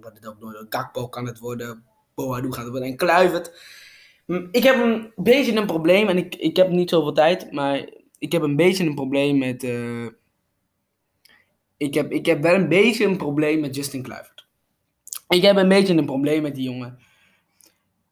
wordt 0.01 0.17
het 0.17 0.27
ook 0.27 0.39
nooit. 0.39 0.65
Gakpo 0.69 1.07
kan 1.07 1.25
het 1.25 1.39
worden. 1.39 1.83
Boadu 2.15 2.51
gaat 2.51 2.63
het 2.63 2.71
worden. 2.71 2.89
En 2.89 2.95
Kluivert. 2.95 3.61
Ik 4.51 4.63
heb 4.63 4.75
een 4.75 5.11
beetje 5.15 5.55
een 5.55 5.65
probleem. 5.65 6.07
En 6.07 6.17
ik, 6.17 6.35
ik 6.35 6.55
heb 6.55 6.69
niet 6.69 6.89
zoveel 6.89 7.13
tijd. 7.13 7.51
Maar 7.51 7.89
ik 8.17 8.31
heb 8.31 8.41
een 8.41 8.55
beetje 8.55 8.85
een 8.85 8.95
probleem 8.95 9.37
met. 9.37 9.63
Uh, 9.63 10.07
ik, 11.77 11.93
heb, 11.93 12.11
ik 12.11 12.25
heb 12.25 12.41
wel 12.41 12.55
een 12.55 12.69
beetje 12.69 13.05
een 13.05 13.17
probleem 13.17 13.59
met 13.59 13.75
Justin 13.75 14.01
Kluivert. 14.01 14.47
Ik 15.27 15.41
heb 15.41 15.55
een 15.55 15.67
beetje 15.67 15.93
een 15.93 16.05
probleem 16.05 16.41
met 16.41 16.55
die 16.55 16.63
jongen. 16.63 16.99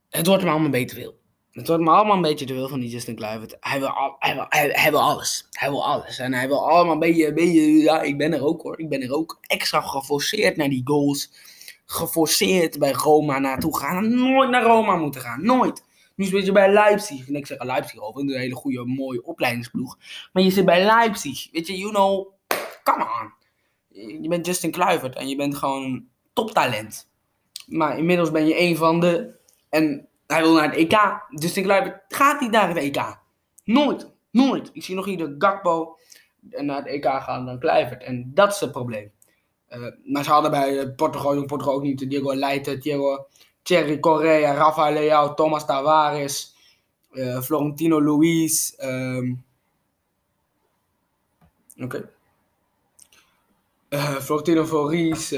Het 0.10 0.28
wordt 0.28 0.44
me 0.44 0.50
allemaal 0.50 0.66
een 0.66 0.72
beetje 0.72 0.96
te 0.96 1.02
veel. 1.02 1.20
Het 1.52 1.68
wordt 1.68 1.84
me 1.84 1.90
allemaal 1.90 2.16
een 2.16 2.22
beetje 2.22 2.46
te 2.46 2.54
veel 2.54 2.68
van 2.68 2.80
die 2.80 2.90
Justin 2.90 3.16
Kluivert. 3.16 3.58
Hij 3.60 3.80
wil, 3.80 3.88
al, 3.88 4.16
hij, 4.20 4.34
wil, 4.34 4.46
hij, 4.50 4.70
hij, 4.74 4.92
wil 4.92 5.02
alles. 5.02 5.48
Hij 5.52 5.70
wil 5.70 5.86
alles. 5.86 6.20
En 6.20 6.34
hij 6.34 6.48
wil 6.48 6.70
allemaal 6.70 6.94
een 6.94 7.00
beetje, 7.00 7.28
een 7.28 7.34
beetje... 7.34 7.62
Ja, 7.62 8.02
ik 8.02 8.18
ben 8.18 8.34
er 8.34 8.46
ook 8.46 8.62
hoor. 8.62 8.80
Ik 8.80 8.90
ben 8.90 9.02
er 9.02 9.14
ook 9.14 9.38
extra 9.42 9.82
geforceerd 9.82 10.58
naar 10.58 10.70
die 10.70 10.82
goals 10.84 11.32
geforceerd 11.92 12.80
bij 12.80 12.92
Roma 12.92 13.40
naartoe 13.40 13.78
gaan. 13.78 14.16
Nooit 14.16 14.50
naar 14.50 14.64
Roma 14.64 14.96
moeten 14.96 15.22
gaan. 15.22 15.46
Nooit. 15.46 15.84
Nu 16.16 16.26
zit 16.26 16.46
je 16.46 16.52
bij 16.52 16.74
Leipzig. 16.74 17.28
En 17.28 17.36
ik 17.36 17.48
zeg 17.48 17.64
Leipzig 17.64 18.00
over. 18.00 18.22
Een 18.22 18.30
hele 18.30 18.56
goede, 18.56 18.86
mooie 18.86 19.24
opleidingsploeg. 19.24 19.98
Maar 20.34 20.44
je 20.44 20.50
zit 20.50 20.66
bij 20.66 20.86
Leipzig. 20.86 21.48
Weet 21.52 21.68
je, 21.68 21.78
you 21.78 21.92
know. 21.92 22.28
Come 22.84 23.04
on. 23.04 23.34
Je 24.22 24.28
bent 24.28 24.46
Justin 24.46 24.72
Kluivert. 24.72 25.16
En 25.16 25.28
je 25.28 25.36
bent 25.36 25.56
gewoon 25.56 26.06
toptalent. 26.34 27.10
Maar 27.68 27.98
inmiddels 27.98 28.32
ben 28.32 28.46
je 28.46 28.60
een 28.60 28.78
van 28.78 29.00
de. 29.00 29.36
En 29.70 30.08
hij 30.28 30.42
wil 30.42 30.54
naar 30.54 30.70
het 30.70 30.76
EK. 30.76 31.00
Justin 31.30 31.64
Kluivert 31.64 32.04
gaat 32.08 32.42
niet 32.42 32.52
naar 32.52 32.68
het 32.68 32.78
EK. 32.78 33.18
Nooit. 33.64 34.12
Nooit. 34.32 34.70
Ik 34.74 34.84
zie 34.84 34.96
nog 34.96 35.06
hier 35.06 35.18
de 35.18 35.36
Gakpo 35.38 35.98
naar 36.40 36.78
het 36.78 36.88
EK 36.88 37.06
gaan 37.06 37.46
dan 37.46 37.60
Kluivert. 37.60 38.04
En 38.04 38.32
dat 38.34 38.52
is 38.52 38.60
het 38.60 38.72
probleem. 38.72 39.12
Uh, 39.72 39.88
maar 40.04 40.24
ze 40.24 40.30
hadden 40.30 40.52
bij 40.52 40.80
eh, 40.80 40.96
Portugal, 40.96 41.36
Jong 41.36 41.48
Portugal 41.48 41.74
ook 41.74 41.82
niet 41.82 42.10
Diego 42.10 42.36
Leite, 42.36 42.78
Diego 42.78 43.28
Thierry 43.62 44.00
Correa, 44.00 44.54
Rafael 44.54 44.94
Leao, 44.94 45.34
Thomas 45.34 45.66
Tavares, 45.66 46.56
uh, 47.12 47.42
Florentino 47.42 48.04
Luis. 48.04 48.76
Um, 48.80 49.44
Oké. 51.78 52.10
Florentino 54.22 54.66
Floris, 54.66 55.36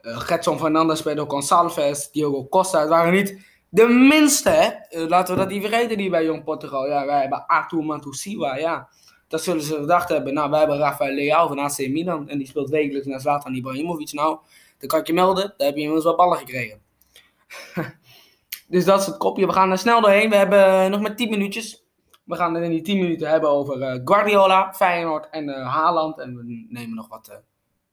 Getson 0.00 0.58
Fernandez, 0.58 1.02
Pedro 1.02 1.26
Gonçalves, 1.26 2.10
Diego 2.10 2.48
Costa. 2.48 2.80
Het 2.80 2.88
waren 2.88 3.12
niet 3.12 3.38
de 3.68 3.86
minste, 3.88 4.50
hè? 4.50 4.98
laten 5.06 5.34
we 5.34 5.40
dat 5.40 5.50
niet 5.50 5.62
vergeten, 5.62 5.96
die 5.96 6.10
bij 6.10 6.24
Jong 6.24 6.44
Portugal. 6.44 6.86
Ja, 6.86 7.06
wij 7.06 7.20
hebben 7.20 7.46
Artur 7.46 7.84
Matusiwa, 7.84 8.56
ja. 8.56 8.88
Dat 9.34 9.42
zullen 9.42 9.62
ze 9.62 9.74
gedacht 9.74 10.08
hebben. 10.08 10.34
Nou, 10.34 10.50
wij 10.50 10.58
hebben 10.58 10.78
Rafael 10.78 11.14
Leao 11.14 11.46
van 11.46 11.58
AC 11.58 11.78
Milan. 11.78 12.28
En 12.28 12.38
die 12.38 12.46
speelt 12.46 12.70
wekelijks 12.70 13.06
naar 13.06 13.20
Zlatan 13.20 13.54
Ibrahimovic. 13.54 14.12
Nou, 14.12 14.38
dan 14.78 14.88
kan 14.88 15.00
ik 15.00 15.06
je 15.06 15.12
melden. 15.12 15.54
Daar 15.56 15.66
heb 15.66 15.76
je 15.76 15.82
inmiddels 15.82 16.04
wel 16.04 16.16
ballen 16.16 16.38
gekregen. 16.38 16.80
dus 18.68 18.84
dat 18.84 19.00
is 19.00 19.06
het 19.06 19.16
kopje. 19.16 19.46
We 19.46 19.52
gaan 19.52 19.70
er 19.70 19.78
snel 19.78 20.00
doorheen. 20.00 20.30
We 20.30 20.36
hebben 20.36 20.90
nog 20.90 21.00
maar 21.00 21.16
10 21.16 21.30
minuutjes. 21.30 21.84
We 22.24 22.36
gaan 22.36 22.54
het 22.54 22.64
in 22.64 22.70
die 22.70 22.82
10 22.82 22.98
minuten 22.98 23.28
hebben 23.28 23.50
over 23.50 23.78
uh, 23.78 24.00
Guardiola, 24.04 24.72
Feyenoord 24.74 25.28
en 25.30 25.48
uh, 25.48 25.74
Haaland. 25.74 26.18
En 26.18 26.36
we 26.36 26.66
nemen 26.68 26.94
nog 26.94 27.08
wat 27.08 27.40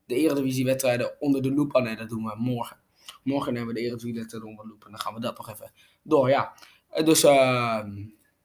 de 0.06 0.16
Eredivisie-wedstrijden 0.16 1.16
onder 1.20 1.42
de 1.42 1.54
loep. 1.54 1.76
Oh 1.76 1.84
nee, 1.84 1.96
dat 1.96 2.10
doen 2.10 2.24
we 2.24 2.36
morgen. 2.38 2.78
Morgen 3.24 3.54
nemen 3.54 3.68
we 3.68 3.74
de 3.74 3.80
Eredivisie-wedstrijden 3.80 4.50
onder 4.50 4.66
de 4.66 4.72
loep. 4.72 4.86
En 4.86 4.92
dan 4.92 5.00
gaan 5.00 5.14
we 5.14 5.20
dat 5.20 5.38
nog 5.38 5.50
even 5.50 5.72
door, 6.04 6.30
ja. 6.30 6.54
dus 7.04 7.24
ehm, 7.24 7.90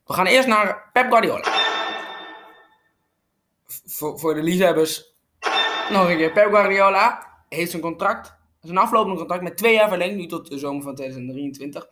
we 0.07 0.13
gaan 0.13 0.27
eerst 0.27 0.49
naar 0.49 0.91
Pep 0.93 1.11
Guardiola 1.11 1.85
voor, 3.87 4.19
voor 4.19 4.35
de 4.35 4.43
liefhebbers 4.43 5.15
nog 5.91 6.09
een 6.09 6.17
keer. 6.17 6.33
Pep 6.33 6.51
Guardiola 6.51 7.27
heeft 7.49 7.71
zijn 7.71 7.83
contract, 7.83 8.35
zijn 8.61 8.79
aflopende 8.79 9.19
contract 9.19 9.43
met 9.43 9.57
twee 9.57 9.75
jaar 9.75 9.89
verlengd, 9.89 10.17
nu 10.17 10.27
tot 10.27 10.49
de 10.49 10.59
zomer 10.59 10.83
van 10.83 10.95
2023. 10.95 11.89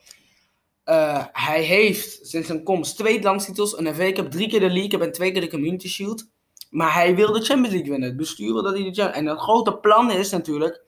Uh, 0.85 1.25
hij 1.33 1.63
heeft 1.63 2.27
sinds 2.27 2.47
zijn 2.47 2.63
komst 2.63 2.97
twee 2.97 3.23
landstitels, 3.23 3.79
een 3.79 3.95
FA 3.95 4.13
Cup, 4.13 4.31
drie 4.31 4.49
keer 4.49 4.61
de 4.61 4.71
League 4.71 5.01
en 5.01 5.13
twee 5.13 5.33
keer 5.33 5.41
de 5.41 5.49
Community 5.51 5.89
Shield. 5.89 6.29
Maar 6.71 6.95
hij 6.95 7.15
wil 7.15 7.33
de 7.33 7.41
Champions 7.41 7.73
League 7.73 7.91
winnen. 7.91 8.09
Het 8.09 8.17
bestuur 8.17 8.53
wil 8.53 8.63
dat 8.63 8.75
hij 8.75 8.83
de 8.83 8.95
Champions 8.95 9.17
En 9.17 9.27
het 9.27 9.39
grote 9.39 9.77
plan 9.77 10.11
is 10.11 10.31
natuurlijk 10.31 10.83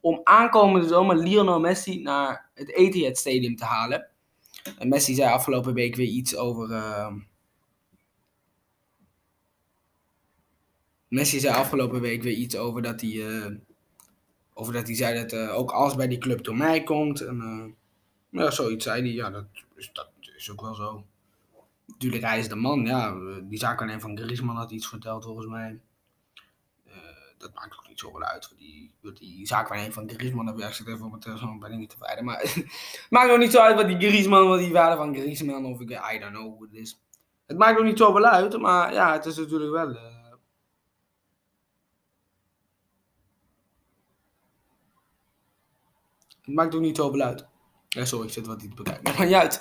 om 0.00 0.20
aankomende 0.24 0.88
zomer 0.88 1.16
Lionel 1.16 1.60
Messi 1.60 2.00
naar 2.00 2.50
het 2.54 2.74
Etihad 2.74 3.16
Stadium 3.18 3.56
te 3.56 3.64
halen. 3.64 4.08
En 4.78 4.88
Messi 4.88 5.14
zei 5.14 5.32
afgelopen 5.32 5.74
week 5.74 5.96
weer 5.96 6.06
iets 6.06 6.36
over... 6.36 6.70
Uh, 6.70 7.12
Messi 11.12 11.40
zei 11.40 11.54
afgelopen 11.54 12.00
week 12.00 12.22
weer 12.22 12.32
iets 12.32 12.56
over 12.56 12.82
dat 12.82 13.00
hij, 13.00 13.10
uh, 13.10 13.46
over 14.54 14.72
dat 14.72 14.86
hij 14.86 14.96
zei 14.96 15.20
dat 15.20 15.32
uh, 15.32 15.58
ook 15.58 15.70
alles 15.70 15.94
bij 15.94 16.08
die 16.08 16.18
club 16.18 16.44
door 16.44 16.56
mij 16.56 16.82
komt. 16.82 17.20
En 17.20 17.36
uh, 18.30 18.42
ja, 18.42 18.50
zoiets 18.50 18.84
zei 18.84 19.02
hij. 19.02 19.10
Ja, 19.10 19.30
dat 19.30 19.44
is, 19.76 19.90
dat 19.92 20.08
is 20.36 20.50
ook 20.50 20.60
wel 20.60 20.74
zo. 20.74 21.04
Natuurlijk, 21.86 22.22
hij 22.22 22.38
is 22.38 22.48
de 22.48 22.54
man. 22.54 22.86
Ja, 22.86 23.14
die 23.42 23.58
zaakwaarnemer 23.58 24.02
van 24.02 24.18
Griezmann 24.18 24.58
had 24.58 24.70
iets 24.70 24.88
verteld 24.88 25.24
volgens 25.24 25.46
mij. 25.46 25.80
Eh, 26.84 26.92
dat 27.38 27.54
maakt 27.54 27.78
ook 27.78 27.88
niet 27.88 27.98
zoveel 27.98 28.22
uit. 28.22 28.48
want 28.48 28.60
Die, 28.60 28.94
wat 29.00 29.16
die 29.16 29.46
zaakwaarnemer 29.46 29.94
van 29.94 30.10
Griezmann 30.10 30.46
heb 30.46 30.58
ik 30.58 30.86
even 30.86 31.04
op 31.04 31.10
mijn 31.10 31.22
telefoon, 31.22 31.58
ben 31.58 31.72
ik 31.72 31.78
niet 31.78 31.90
te 31.90 31.96
verder. 31.98 32.24
Maar 32.24 32.40
het 32.40 32.66
maakt 33.10 33.30
ook 33.30 33.38
niet 33.38 33.52
zo 33.52 33.58
uit 33.58 33.76
wat 33.76 33.86
die 33.86 34.08
Griezmann, 34.08 34.48
wat 34.48 34.58
die 34.58 34.72
waarde 34.72 34.96
van 34.96 35.14
Griezmann, 35.14 35.66
of 35.66 35.80
ik, 35.80 35.90
I 35.90 36.18
don't 36.18 36.32
know 36.32 36.54
hoe 36.54 36.62
het 36.62 36.74
is. 36.74 37.00
Het 37.46 37.58
maakt 37.58 37.78
ook 37.78 37.84
niet 37.84 37.98
zoveel 37.98 38.24
uit, 38.24 38.58
maar 38.58 38.92
ja, 38.92 39.12
het 39.12 39.24
is 39.26 39.36
natuurlijk 39.36 39.72
wel... 39.72 39.96
eh, 39.96 40.20
Het 46.42 46.54
maakt 46.54 46.74
ook 46.74 46.80
niet 46.80 46.96
zoveel 46.96 47.20
uit. 47.20 47.46
Ja, 47.88 48.04
sorry, 48.04 48.26
ik 48.26 48.32
zit 48.32 48.46
wat 48.46 48.62
niet 48.62 48.74
bekijken. 48.74 49.14
Maar 49.16 49.26
niet 49.26 49.34
uit. 49.34 49.60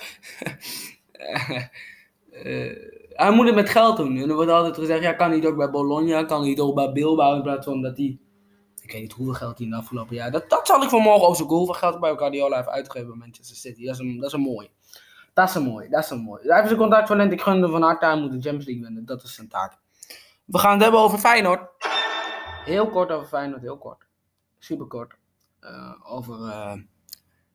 Eh, 2.31 2.75
hij 3.09 3.31
moet 3.31 3.45
het 3.45 3.55
met 3.55 3.69
geld 3.69 3.97
doen. 3.97 4.17
En 4.17 4.29
er 4.29 4.35
wordt 4.35 4.51
altijd 4.51 4.77
gezegd, 4.77 5.03
ja, 5.03 5.13
kan 5.13 5.27
hij 5.27 5.37
het 5.37 5.45
ook 5.45 5.57
bij 5.57 5.69
Bologna, 5.69 6.23
kan 6.23 6.41
hij 6.41 6.49
het 6.49 6.59
ook 6.59 6.75
bij 6.75 6.91
Bilbao, 6.91 7.35
in 7.35 7.41
plaats 7.41 7.65
van 7.65 7.81
dat 7.81 7.97
hij... 7.97 8.19
Ik 8.81 8.91
weet 8.91 9.01
niet 9.01 9.13
hoeveel 9.13 9.33
geld 9.33 9.57
hij 9.57 9.65
in 9.65 9.71
de 9.71 9.77
afgelopen 9.77 10.15
jaar... 10.15 10.31
Dat, 10.31 10.49
dat 10.49 10.67
zal 10.67 10.83
ik 10.83 10.89
vanmorgen 10.89 11.27
opzoeken, 11.27 11.55
hoeveel 11.55 11.75
geld 11.75 11.99
bij 11.99 12.15
Guardiola 12.15 12.55
heeft 12.55 12.67
uitgegeven 12.67 13.07
bij 13.07 13.17
Manchester 13.17 13.55
City. 13.55 13.85
Dat 13.85 13.93
is 13.93 13.99
een, 13.99 14.17
dat 14.17 14.27
is 14.27 14.33
een 14.33 14.41
mooi. 14.41 14.69
Dat 15.33 15.49
is 15.49 15.55
een 15.55 15.63
mooi, 15.63 15.89
dat 15.89 16.03
is 16.03 16.09
een 16.09 16.21
mooi. 16.21 16.41
Hij 16.43 16.55
heeft 16.55 16.67
zijn 16.67 16.79
contract 16.79 17.07
verlengd, 17.07 17.33
ik 17.33 17.41
gun 17.41 17.61
hem 17.61 17.71
van 17.71 17.81
harte, 17.81 18.05
hij 18.05 18.19
moet 18.19 18.31
de 18.31 18.41
Champions 18.41 18.65
League 18.65 18.83
winnen. 18.83 19.05
Dat 19.05 19.23
is 19.23 19.35
zijn 19.35 19.47
taak. 19.47 19.77
We 20.45 20.57
gaan 20.57 20.73
het 20.73 20.81
hebben 20.81 20.99
over 20.99 21.17
Feyenoord. 21.17 21.61
Heel 22.65 22.89
kort 22.89 23.11
over 23.11 23.27
Feyenoord, 23.27 23.61
heel 23.61 23.77
kort. 23.77 24.05
Super 24.59 24.87
kort. 24.87 25.13
Eh, 25.61 25.93
over 26.03 26.49
eh 26.49 26.73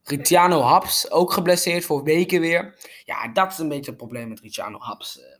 Ricciano 0.03 0.61
Haps, 0.61 1.11
ook 1.11 1.33
geblesseerd 1.33 1.85
voor 1.85 2.03
weken 2.03 2.41
weer. 2.41 2.75
Ja, 3.05 3.27
dat 3.27 3.51
is 3.51 3.57
een 3.57 3.67
beetje 3.67 3.89
het 3.89 3.97
probleem 3.97 4.29
met 4.29 4.39
Ricciano 4.39 4.77
Haps. 4.79 5.19
Eh, 5.19 5.35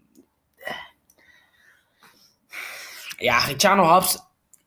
Ja, 3.17 3.37
Ricciano 3.37 3.83
Haps, 3.83 4.17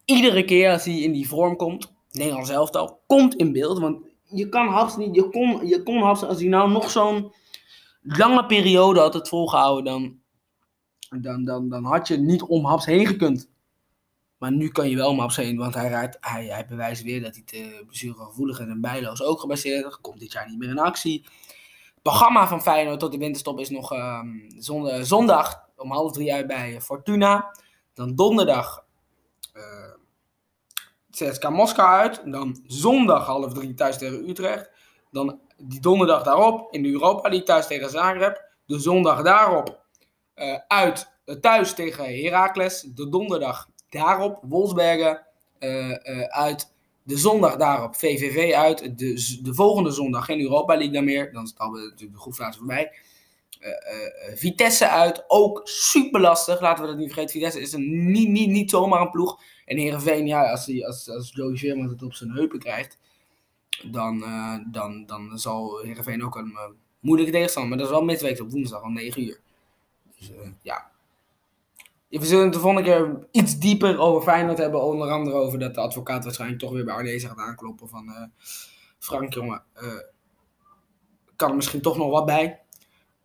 iedere 0.04 0.44
keer 0.44 0.72
als 0.72 0.84
hij 0.84 1.00
in 1.00 1.12
die 1.12 1.28
vorm 1.28 1.56
komt, 1.56 1.92
Nederlands 2.10 2.50
elftal, 2.50 3.02
komt 3.06 3.34
in 3.34 3.52
beeld. 3.52 3.78
Want 3.78 4.04
je 4.24 4.48
kan 4.48 4.68
Haps 4.68 4.96
niet, 4.96 5.14
je 5.14 5.28
kon, 5.28 5.66
je 5.66 5.82
kon 5.82 6.02
Haps, 6.02 6.22
als 6.22 6.38
hij 6.38 6.48
nou 6.48 6.70
nog 6.70 6.90
zo'n 6.90 7.32
lange 8.02 8.46
periode 8.46 9.00
had 9.00 9.14
het 9.14 9.28
volgehouden, 9.28 9.84
dan, 9.84 10.20
dan, 11.22 11.44
dan, 11.44 11.68
dan 11.68 11.84
had 11.84 12.08
je 12.08 12.16
niet 12.16 12.42
om 12.42 12.64
Haps 12.64 12.86
heen 12.86 13.06
gekund. 13.06 13.50
Maar 14.40 14.52
nu 14.52 14.68
kan 14.68 14.88
je 14.88 14.96
wel 14.96 15.08
om 15.08 15.18
Haps 15.18 15.36
heen, 15.36 15.56
want 15.56 15.74
hij, 15.74 15.88
raakt, 15.88 16.16
hij, 16.20 16.46
hij 16.46 16.66
bewijst 16.66 17.02
weer 17.02 17.22
dat 17.22 17.34
hij 17.34 17.42
te 17.44 17.82
blessuregevoelig 17.86 18.58
en 18.58 18.80
bijloos 18.80 19.22
ook 19.22 19.40
gebaseerd. 19.40 20.00
Komt 20.00 20.20
dit 20.20 20.32
jaar 20.32 20.48
niet 20.48 20.58
meer 20.58 20.68
in 20.68 20.78
actie. 20.78 21.24
Het 21.94 22.02
programma 22.02 22.48
van 22.48 22.62
Feyenoord 22.62 23.00
tot 23.00 23.12
de 23.12 23.18
winterstop 23.18 23.60
is 23.60 23.70
nog 23.70 23.92
ehm, 23.92 24.28
zondag 25.02 25.68
om 25.76 25.90
half 25.90 26.12
drie 26.12 26.34
uit 26.34 26.46
bij 26.46 26.80
Fortuna. 26.80 27.56
Dan 27.94 28.14
donderdag 28.14 28.84
eh 29.52 29.90
CSKA 31.10 31.50
Moskou 31.50 31.88
uit. 31.88 32.22
Dan 32.24 32.60
zondag 32.66 33.26
half 33.26 33.52
drie 33.52 33.74
thuis 33.74 33.98
tegen 33.98 34.28
Utrecht. 34.28 34.70
Dan 35.10 35.40
die 35.56 35.80
donderdag 35.80 36.22
daarop 36.22 36.72
in 36.72 36.84
Europa 36.84 37.28
League 37.28 37.46
thuis 37.46 37.66
tegen 37.66 37.90
Zagreb. 37.90 38.44
De 38.66 38.78
zondag 38.78 39.22
daarop 39.22 39.80
eh, 40.34 40.58
uit 40.68 41.12
eh, 41.24 41.34
thuis 41.34 41.74
tegen 41.74 42.04
Heracles. 42.04 42.80
De 42.80 43.08
donderdag 43.08 43.69
daarop 43.90 44.38
Wolfsbergen 44.42 45.26
eh, 45.58 45.90
eh, 45.90 46.28
uit. 46.28 46.72
De 47.02 47.16
zondag 47.16 47.56
daarop 47.56 47.94
VVV 47.94 48.52
uit. 48.52 48.98
De, 48.98 49.38
de 49.42 49.54
volgende 49.54 49.90
zondag 49.90 50.24
geen 50.24 50.40
Europa 50.40 50.74
League 50.74 50.92
dan 50.92 51.04
meer. 51.04 51.32
Dan 51.32 51.42
is 51.42 51.50
het 51.50 51.58
natuurlijk 51.58 52.12
de 52.12 52.18
groepfase 52.18 52.58
voorbij. 52.58 52.90
Eh, 53.60 53.70
eh, 53.70 54.36
Vitesse 54.36 54.88
uit. 54.88 55.24
Ook 55.28 55.60
super 55.64 56.20
lastig. 56.20 56.60
Laten 56.60 56.84
we 56.84 56.90
dat 56.90 56.98
niet 56.98 57.12
vergeten. 57.12 57.30
Vitesse 57.30 57.60
is 57.60 57.72
een, 57.72 58.10
niet, 58.10 58.28
niet, 58.28 58.48
niet 58.48 58.70
zomaar 58.70 59.00
een 59.00 59.10
ploeg. 59.10 59.40
En 59.64 59.76
Heerenveen, 59.76 60.26
ja, 60.26 60.50
als, 60.50 60.66
hij, 60.66 60.86
als, 60.86 61.10
als 61.10 61.32
Joey 61.34 61.56
Veerman 61.56 61.88
het 61.88 62.02
op 62.02 62.14
zijn 62.14 62.30
heupen 62.30 62.58
krijgt. 62.58 62.98
Dan, 63.84 64.22
eh, 64.22 64.58
dan, 64.66 65.06
dan 65.06 65.38
zal 65.38 65.78
Heerenveen 65.78 66.24
ook 66.24 66.36
een 66.36 66.58
moeilijke 67.00 67.32
tegenstander. 67.32 67.70
Maar 67.70 67.78
dat 67.78 67.88
is 67.88 67.94
wel 67.94 68.04
midweek 68.04 68.40
op 68.40 68.50
woensdag 68.50 68.82
om 68.82 68.92
9 68.92 69.22
uur. 69.22 69.40
Dus 70.18 70.30
ja. 70.62 70.89
We 72.10 72.26
zullen 72.26 72.44
het 72.44 72.52
de 72.52 72.60
volgende 72.60 72.90
keer 72.90 73.26
iets 73.30 73.58
dieper 73.58 73.98
over 73.98 74.22
Feyenoord 74.22 74.58
hebben. 74.58 74.82
Onder 74.82 75.10
andere 75.10 75.36
over 75.36 75.58
dat 75.58 75.74
de 75.74 75.80
advocaat 75.80 76.24
waarschijnlijk 76.24 76.60
toch 76.60 76.72
weer 76.72 76.84
bij 76.84 76.94
Arnezen 76.94 77.28
gaat 77.28 77.38
aankloppen. 77.38 77.88
Van 77.88 78.08
eh, 78.08 78.24
Frank, 78.98 79.34
jongen, 79.34 79.62
eh, 79.72 79.98
kan 81.36 81.50
er 81.50 81.56
misschien 81.56 81.80
toch 81.80 81.96
nog 81.96 82.10
wat 82.10 82.26
bij. 82.26 82.60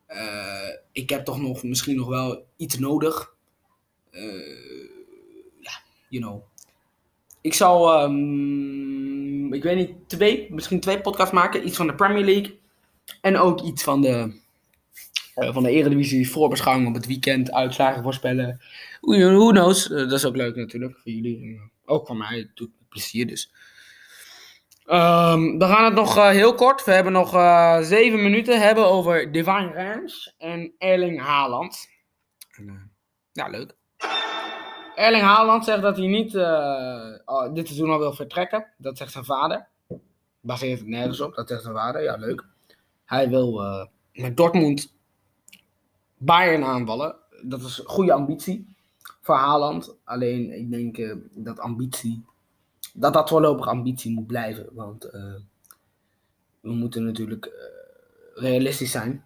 Eh, 0.05 0.69
ik 0.91 1.09
heb 1.09 1.25
toch 1.25 1.41
nog 1.41 1.63
misschien 1.63 1.95
nog 1.95 2.07
wel 2.07 2.45
iets 2.55 2.79
nodig. 2.79 3.33
Ja, 5.59 5.81
you 6.09 6.23
know. 6.23 6.43
Ik 7.41 7.53
zal, 7.53 7.93
ehm, 7.93 9.53
ik 9.53 9.63
weet 9.63 9.75
niet, 9.75 10.09
twee, 10.09 10.53
misschien 10.53 10.79
twee 10.79 11.01
podcasts 11.01 11.33
maken. 11.33 11.67
Iets 11.67 11.77
van 11.77 11.87
de 11.87 11.95
Premier 11.95 12.25
League. 12.25 12.59
En 13.21 13.37
ook 13.37 13.61
iets 13.61 13.83
van 13.83 14.01
de, 14.01 14.39
van 15.35 15.63
de 15.63 15.69
Eredivisie 15.69 16.29
voorbeschouwing 16.29 16.87
op 16.87 16.93
het 16.93 17.05
weekend. 17.05 17.51
Uitslagen 17.51 18.03
voorspellen. 18.03 18.61
Who 19.01 19.49
knows? 19.49 19.91
Eh, 19.91 19.97
dat 19.97 20.11
is 20.11 20.25
ook 20.25 20.35
leuk 20.35 20.55
natuurlijk 20.55 20.97
voor 20.97 21.11
jullie. 21.11 21.55
Eh, 21.55 21.61
ook 21.85 22.07
voor 22.07 22.17
mij. 22.17 22.37
Het 22.37 22.55
doet 22.55 22.71
plezier 22.89 23.27
dus. 23.27 23.51
Ehm, 24.85 25.57
we 25.57 25.65
gaan 25.65 25.85
het 25.85 25.93
nog 25.93 26.17
eh, 26.17 26.29
heel 26.29 26.53
kort. 26.55 26.83
We 26.83 26.91
hebben 26.91 27.13
nog 27.13 27.33
eh, 27.33 27.79
zeven 27.81 28.23
minuten 28.23 28.61
hebben 28.61 28.85
over 28.85 29.31
Divine 29.31 29.73
Ranch 29.73 30.33
en 30.37 30.73
Erling 30.77 31.21
Haaland. 31.21 31.87
Eh, 32.51 32.73
ja, 33.31 33.47
leuk. 33.47 33.75
Erling 34.95 35.23
Haaland 35.23 35.65
zegt 35.65 35.81
dat 35.81 35.97
hij 35.97 36.07
niet 36.07 36.35
eh, 36.35 37.19
oh, 37.25 37.53
dit 37.53 37.67
seizoen 37.67 37.89
al 37.89 37.99
wil 37.99 38.13
vertrekken. 38.13 38.73
Dat 38.77 38.97
zegt 38.97 39.11
zijn 39.11 39.25
vader. 39.25 39.67
Baseert 40.41 40.79
het 40.79 40.87
nergens 40.87 41.21
op. 41.21 41.35
Dat 41.35 41.47
zegt 41.47 41.61
zijn 41.61 41.75
vader. 41.75 42.03
Ja, 42.03 42.15
leuk. 42.15 42.45
Hij 43.05 43.29
wil 43.29 43.63
eh, 43.63 43.85
met 44.13 44.37
Dortmund 44.37 44.94
Bayern 46.17 46.63
aanvallen. 46.63 47.15
Dat 47.41 47.61
is 47.61 47.81
goede 47.85 48.13
ambitie 48.13 48.75
voor 49.21 49.35
Haaland. 49.35 49.95
Alleen, 50.03 50.57
ik 50.57 50.69
denk 50.71 50.97
eh, 50.97 51.15
dat 51.31 51.59
ambitie 51.59 52.25
dat 52.93 53.13
dat 53.13 53.29
voorlopig 53.29 53.67
ambitie 53.67 54.11
moet 54.11 54.27
blijven. 54.27 54.69
Want 54.71 55.03
eh, 55.03 55.35
we 56.59 56.71
moeten 56.71 57.05
natuurlijk 57.05 57.45
eh, 57.45 57.53
realistisch 58.33 58.91
zijn. 58.91 59.25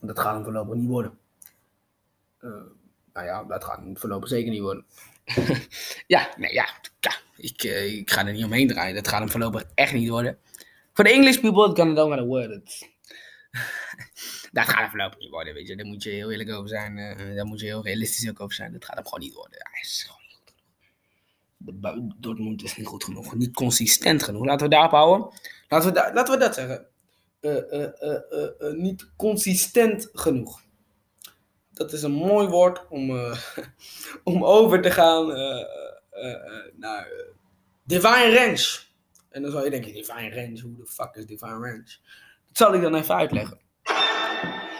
Dat 0.00 0.18
gaat 0.18 0.34
hem 0.34 0.44
voorlopig 0.44 0.74
niet 0.74 0.88
worden. 0.88 1.18
Nou 3.12 3.26
ja, 3.26 3.44
dat 3.44 3.64
gaat 3.64 3.76
hem 3.78 3.98
voorlopig 3.98 4.28
zeker 4.28 4.50
niet 4.50 4.60
worden. 4.60 4.84
ja, 6.06 6.28
nee, 6.36 6.52
ja, 6.52 6.68
ja 7.00 7.12
ik, 7.36 7.62
ik 7.98 8.10
ga 8.10 8.26
er 8.26 8.32
niet 8.32 8.44
omheen 8.44 8.68
draaien. 8.68 8.94
Dat 8.94 9.08
gaat 9.08 9.20
hem 9.20 9.30
voorlopig 9.30 9.64
echt 9.74 9.92
niet 9.92 10.08
worden. 10.08 10.38
Voor 10.92 11.04
de 11.04 11.10
English 11.10 11.38
people, 11.40 11.70
it 11.70 11.78
gonna 11.78 11.94
don't 11.94 12.12
gonna 12.12 12.24
word 12.24 12.50
it. 12.50 12.88
dat 14.54 14.68
gaat 14.68 14.78
hem 14.80 14.90
voorlopig 14.90 15.18
niet 15.18 15.30
worden, 15.30 15.54
weet 15.54 15.68
je. 15.68 15.76
Daar 15.76 15.86
moet 15.86 16.02
je 16.02 16.10
heel 16.10 16.30
eerlijk 16.30 16.50
over 16.52 16.68
zijn. 16.68 16.98
eh, 16.98 17.36
daar 17.36 17.46
moet 17.46 17.60
je 17.60 17.66
heel 17.66 17.82
realistisch 17.82 18.28
ook 18.28 18.40
over 18.40 18.54
zijn. 18.54 18.72
Dat 18.72 18.84
gaat 18.84 18.94
hem 18.96 19.04
gewoon 19.04 19.20
niet 19.20 19.34
worden. 19.34 19.58
Hij 19.62 19.80
is 19.82 20.02
gewoon 20.02 20.20
niet 20.26 20.36
goed 20.36 20.54
genoeg. 21.76 22.06
De 22.08 22.14
Dortmund 22.20 22.62
is 22.62 22.76
niet 22.76 22.86
goed 22.86 23.04
genoeg. 23.04 23.34
Niet 23.34 23.54
consistent 23.54 24.22
genoeg. 24.22 24.44
Laten 24.44 24.66
we 24.68 24.72
daarop 24.74 24.90
houden. 24.90 25.40
Laten 25.68 25.92
we, 25.92 26.10
laten 26.14 26.34
we 26.34 26.40
dat 26.40 26.54
zeggen. 26.54 26.86
Eh, 27.40 27.82
eh, 27.82 28.72
niet 28.72 29.10
consistent 29.16 30.08
genoeg. 30.12 30.62
Dat 31.70 31.92
is 31.92 32.02
een 32.02 32.12
mooi 32.12 32.48
woord 32.48 32.88
om, 32.88 33.10
om 34.24 34.44
over 34.44 34.82
te 34.82 34.90
gaan 34.90 35.26
naar 36.76 37.08
Divine 37.84 38.34
Range. 38.34 38.78
En 39.28 39.42
dan 39.42 39.50
zou 39.50 39.64
je 39.64 39.70
denken, 39.70 39.92
Divine 39.92 40.34
Range, 40.34 40.60
hoe 40.60 40.76
de 40.76 40.86
fuck 40.86 41.14
is 41.14 41.26
Divine 41.26 41.58
Range? 41.58 41.96
Dat 42.46 42.56
zal 42.56 42.74
ik 42.74 42.82
dan 42.82 42.94
even 42.94 43.14
uitleggen. 43.14 43.63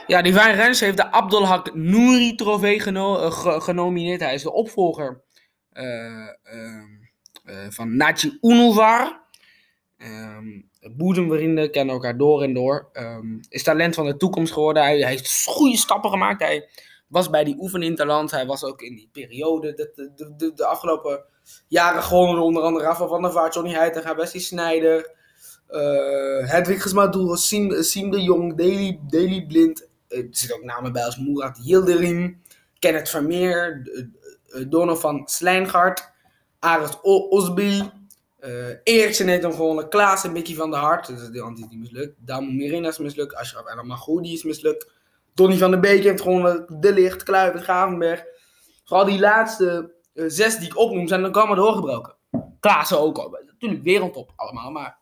Ja, 0.06 0.22
Divine 0.22 0.54
Range 0.56 0.76
heeft 0.78 0.96
de 0.96 1.10
Abdelhak 1.12 1.74
Nouri 1.74 2.34
trofee 2.34 2.80
geno- 2.80 3.18
eh, 3.18 3.32
ge- 3.32 3.60
genomineerd. 3.60 4.20
Hij 4.20 4.34
is 4.34 4.42
de 4.42 4.52
opvolger 4.52 5.22
eh, 5.70 6.28
ehm, 6.42 6.84
eh, 7.44 7.66
van 7.68 7.96
Nachi 7.96 8.38
Unuvar. 8.40 9.22
Ehm 9.98 10.46
boezemvrienden 10.96 11.70
kennen 11.70 11.94
elkaar 11.94 12.16
door 12.16 12.42
en 12.42 12.54
door. 12.54 12.88
Ehm, 12.92 13.38
is 13.48 13.62
talent 13.62 13.94
van 13.94 14.06
de 14.06 14.16
toekomst 14.16 14.52
geworden. 14.52 14.82
Hij, 14.82 15.06
heeft 15.06 15.44
goede 15.46 15.76
stappen 15.76 16.10
gemaakt. 16.10 16.40
Hij 16.40 16.68
was 17.08 17.30
bij 17.30 17.44
die 17.44 17.56
oefeninterland. 17.58 18.30
Hij 18.30 18.46
was 18.46 18.64
ook 18.64 18.82
in 18.82 18.94
die 18.94 19.08
periode. 19.12 19.74
De, 19.74 19.90
de, 19.94 20.32
de, 20.36 20.52
de, 20.54 20.66
afgelopen 20.66 21.24
jaren 21.68 22.02
gewoon 22.02 22.38
onder 22.38 22.62
andere 22.62 22.84
Rafa 22.84 23.06
van 23.06 23.22
der 23.22 23.32
Vaart, 23.32 23.54
Johnny 23.54 23.72
Heitinga, 23.72 24.16
Wesley 24.16 24.42
Sneijder. 24.42 25.10
eh 25.68 26.50
Hedwig 26.50 26.82
Gesmadouro, 26.82 27.34
Siem, 27.34 27.82
Siem 27.82 28.10
de 28.10 28.22
Jong, 28.22 28.56
Daily, 28.56 28.98
Daily 29.08 29.46
Blind. 29.46 29.88
Eh, 30.14 30.20
er 30.20 30.28
zitten 30.30 30.56
ook 30.56 30.64
namen 30.64 30.92
bij 30.92 31.04
als 31.04 31.18
Murat 31.18 31.58
Yildirim, 31.62 32.42
Kenneth 32.78 33.08
Vermeer, 33.08 33.90
eh, 33.94 34.60
eh, 34.60 34.70
Donovan 34.70 35.28
Slijngaard, 35.28 36.12
Arend 36.58 37.00
Osby. 37.02 37.82
eh 38.38 38.68
Eriksen 38.82 39.28
heeft 39.28 39.42
hem 39.42 39.52
gewonnen, 39.52 39.88
Klaas 39.88 40.24
en 40.24 40.32
Mickey 40.32 40.54
van 40.54 40.70
der 40.70 40.80
Hart, 40.80 41.06
dat 41.06 41.20
is 41.20 41.28
de 41.28 41.40
anti 41.40 41.68
die 41.68 41.78
mislukt. 41.78 42.14
Damo 42.18 42.50
Mirina 42.50 42.88
is 42.88 42.98
mislukt, 42.98 43.34
Ashraf 43.34 43.66
El 43.66 43.84
Magoudi 43.84 44.32
is 44.32 44.42
mislukt. 44.42 44.90
Donny 45.34 45.56
van 45.56 45.70
der 45.70 45.80
Beek 45.80 46.02
heeft 46.02 46.22
gewonnen. 46.22 46.80
De 46.80 46.92
Licht, 46.92 47.22
Kluivert, 47.22 47.62
Gravenberg. 47.62 48.24
Vooral 48.84 49.06
die 49.06 49.18
laatste 49.18 49.94
zes 50.14 50.58
die 50.58 50.66
ik 50.66 50.78
opnoem 50.78 51.08
zijn 51.08 51.22
dan 51.22 51.32
allemaal 51.32 51.56
doorgebroken. 51.56 52.14
Klaassen 52.60 52.98
ook 52.98 53.18
al. 53.18 53.38
Natuurlijk 53.46 53.82
wereldtop 53.82 54.32
allemaal, 54.36 54.70
maar 54.70 54.98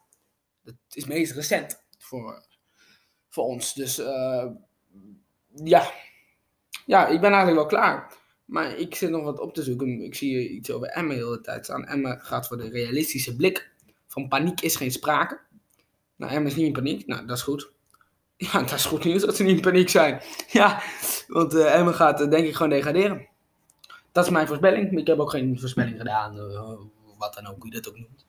het 0.65 0.77
is 0.93 1.05
meest 1.05 1.33
recent 1.33 1.85
voor, 1.99 2.45
voor 3.29 3.45
ons. 3.45 3.75
Dus 3.75 3.99
eh, 3.99 4.47
ja. 5.55 5.93
ja, 6.87 7.07
ik 7.07 7.21
ben 7.21 7.33
eigenlijk 7.33 7.57
wel 7.57 7.81
klaar. 7.81 8.21
Maar 8.45 8.77
ik 8.77 8.95
zit 8.95 9.11
nog 9.11 9.25
wat 9.25 9.41
op 9.41 9.55
te 9.55 9.63
zoeken. 9.63 10.01
Ik 10.01 10.15
zie 10.15 10.49
iets 10.49 10.71
over 10.71 10.89
Emma 10.89 11.15
de 11.15 11.21
hele 11.21 11.41
tijd 11.41 11.65
staan. 11.65 11.87
Emma 11.87 12.19
gaat 12.19 12.47
voor 12.47 12.57
de 12.57 12.69
realistische 12.69 13.37
blik. 13.37 13.71
Van 14.07 14.29
paniek 14.29 14.61
is 14.61 14.77
geen 14.77 14.93
sprake. 14.93 15.41
Nou, 16.17 16.33
Emma 16.33 16.49
is 16.49 16.55
niet 16.55 16.67
in 16.67 16.73
paniek. 16.73 17.07
Nou, 17.07 17.27
dat 17.27 17.37
is 17.37 17.43
goed. 17.43 17.71
Ja, 18.53 18.61
dat 18.61 18.73
is 18.73 18.85
goed 18.85 19.05
nieuws 19.05 19.23
dat 19.23 19.37
ze 19.37 19.43
niet 19.43 19.57
in 19.57 19.63
paniek 19.63 19.89
zijn. 19.89 20.23
Ja, 20.49 20.83
want 21.27 21.55
uh, 21.55 21.75
Emma 21.75 21.93
gaat 21.93 22.21
uh, 22.21 22.31
denk 22.31 22.47
ik 22.47 22.55
gewoon 22.55 22.71
degraderen. 22.71 23.29
Dat 24.13 24.25
is 24.25 24.31
mijn 24.31 24.47
voorspelling. 24.47 24.99
Ik 24.99 25.07
heb 25.07 25.19
ook 25.19 25.31
geen 25.31 25.61
voorspelling 25.61 25.97
gedaan. 25.97 26.37
Uh, 26.37 26.73
wat 27.19 27.35
dan 27.35 27.47
ook, 27.47 27.63
hoe 27.63 27.67
je 27.67 27.81
dat 27.81 27.89
ook 27.89 27.99
noemt. 27.99 28.27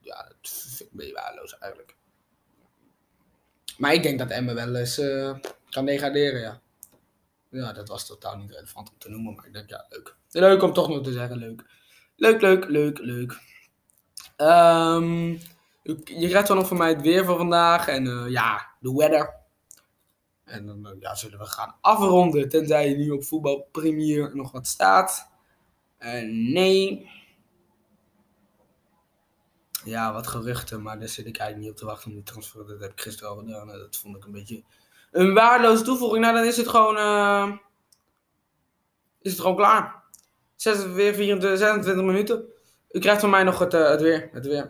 Ja, 0.00 0.24
dat 0.28 0.50
vind 0.50 0.92
ik 0.92 1.06
een 1.06 1.12
waardeloos 1.12 1.58
eigenlijk. 1.58 1.96
Maar 3.78 3.94
ik 3.94 4.02
denk 4.02 4.18
dat 4.18 4.30
Emma 4.30 4.54
wel 4.54 4.74
eens 4.74 5.00
kan 5.70 5.84
degraderen, 5.84 6.40
ja. 6.40 6.60
Ja, 7.48 7.72
dat 7.72 7.88
was 7.88 8.06
totaal 8.06 8.36
niet 8.36 8.50
relevant 8.50 8.90
om 8.90 8.98
te 8.98 9.08
noemen, 9.08 9.34
maar 9.34 9.46
ik 9.46 9.52
denk, 9.52 9.70
ja, 9.70 9.86
leuk. 9.88 10.16
Leuk 10.30 10.62
om 10.62 10.72
toch 10.72 10.88
nog 10.88 11.02
te 11.02 11.12
zeggen, 11.12 11.36
leuk. 11.36 11.64
Leuk, 12.16 12.40
leuk, 12.40 12.68
leuk, 12.68 12.98
leuk. 12.98 13.40
Um, 14.36 15.30
je 16.04 16.28
krijgt 16.28 16.48
wel 16.48 16.56
nog 16.56 16.68
van 16.68 16.76
mij 16.76 16.88
het 16.88 17.00
weer 17.00 17.24
voor 17.24 17.36
vandaag 17.36 17.88
en 17.88 18.04
uh, 18.04 18.28
ja, 18.28 18.74
de 18.80 18.92
weather. 18.92 19.34
En 20.44 20.66
dan 20.66 20.86
uh, 20.86 21.00
ja, 21.00 21.14
zullen 21.14 21.38
we 21.38 21.44
gaan 21.44 21.76
afronden, 21.80 22.48
tenzij 22.48 22.88
je 22.88 22.96
nu 22.96 23.10
op 23.10 23.24
Voetbal 23.24 23.68
Premier 23.72 24.36
nog 24.36 24.52
wat 24.52 24.66
staat. 24.66 25.30
Uh, 25.98 26.52
nee. 26.52 27.10
Ja, 29.84 30.12
wat 30.12 30.26
geruchten, 30.26 30.82
maar 30.82 30.98
daar 30.98 31.08
zit 31.08 31.26
ik 31.26 31.38
eigenlijk 31.38 31.60
niet 31.60 31.70
op 31.70 31.76
te 31.76 31.84
wachten 31.84 32.08
om 32.08 32.14
die 32.14 32.24
transfer. 32.24 32.66
Dat 32.66 32.80
heb 32.80 32.92
ik 32.92 33.00
gisteren 33.00 33.30
al 33.30 33.36
gedaan. 33.36 33.66
Dat 33.66 33.96
vond 33.96 34.16
ik 34.16 34.24
een 34.24 34.32
beetje 34.32 34.62
een 35.10 35.34
waardeloze 35.34 35.82
toevoeging. 35.82 36.24
Nou, 36.24 36.34
dan 36.36 36.44
is 36.44 36.56
het 36.56 36.68
gewoon, 36.68 36.96
uh, 36.96 37.50
is 39.22 39.30
het 39.30 39.40
gewoon 39.40 39.56
klaar. 39.56 40.02
26, 40.56 41.14
24, 41.14 41.58
26 41.58 42.04
minuten. 42.04 42.44
U 42.90 42.98
krijgt 42.98 43.20
van 43.20 43.30
mij 43.30 43.42
nog 43.42 43.58
het, 43.58 43.74
uh, 43.74 43.88
het 43.88 44.00
weer. 44.00 44.28
Het 44.32 44.46
weer. 44.46 44.66